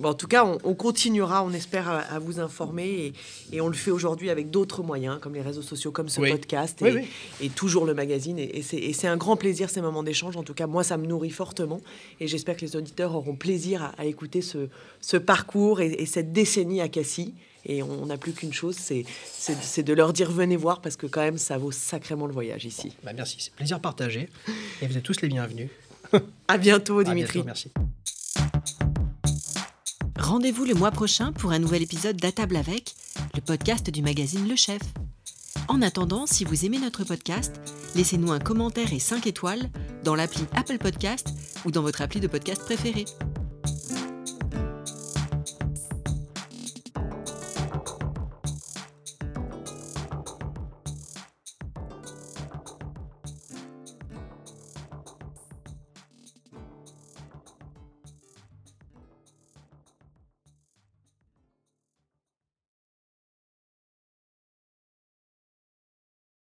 [0.00, 3.12] Bon, en tout cas, on, on continuera, on espère, à, à vous informer.
[3.52, 6.20] Et, et on le fait aujourd'hui avec d'autres moyens, comme les réseaux sociaux, comme ce
[6.20, 6.32] Oui.
[6.32, 6.82] podcast.
[6.82, 7.06] Et, Oui, oui.
[7.40, 8.36] et toujours le magazine.
[8.40, 10.36] Et, et c'est- un grand plaisir, ces moments d'échange.
[10.36, 11.80] En tout cas, moi, ça me nourrit fortement.
[12.18, 14.66] Et j'espère que les auditeurs auront plaisir à, à écouter ce,
[15.00, 17.32] ce parcours et cette décennie à Cassis.
[17.66, 21.22] Et on n'a plus qu'une chose, c'est de leur dire venez voir, parce que quand
[21.22, 22.92] même, ça vaut sacrément le voyage ici.
[23.02, 24.28] Bah, merci, c'est plaisir partagé.
[24.82, 25.68] Et vous êtes tous les bienvenus.
[26.48, 27.42] À bientôt, À Dimitri.
[27.42, 27.70] bientôt, merci.
[30.18, 32.94] Rendez-vous le mois prochain pour un nouvel épisode d'À table avec,
[33.34, 34.80] le podcast du magazine Le Chef.
[35.68, 37.54] En attendant, si vous aimez notre podcast,
[37.94, 39.70] laissez-nous un commentaire et 5 étoiles
[40.04, 41.28] dans l'appli Apple Podcast
[41.64, 43.06] ou dans votre appli de podcast préférée.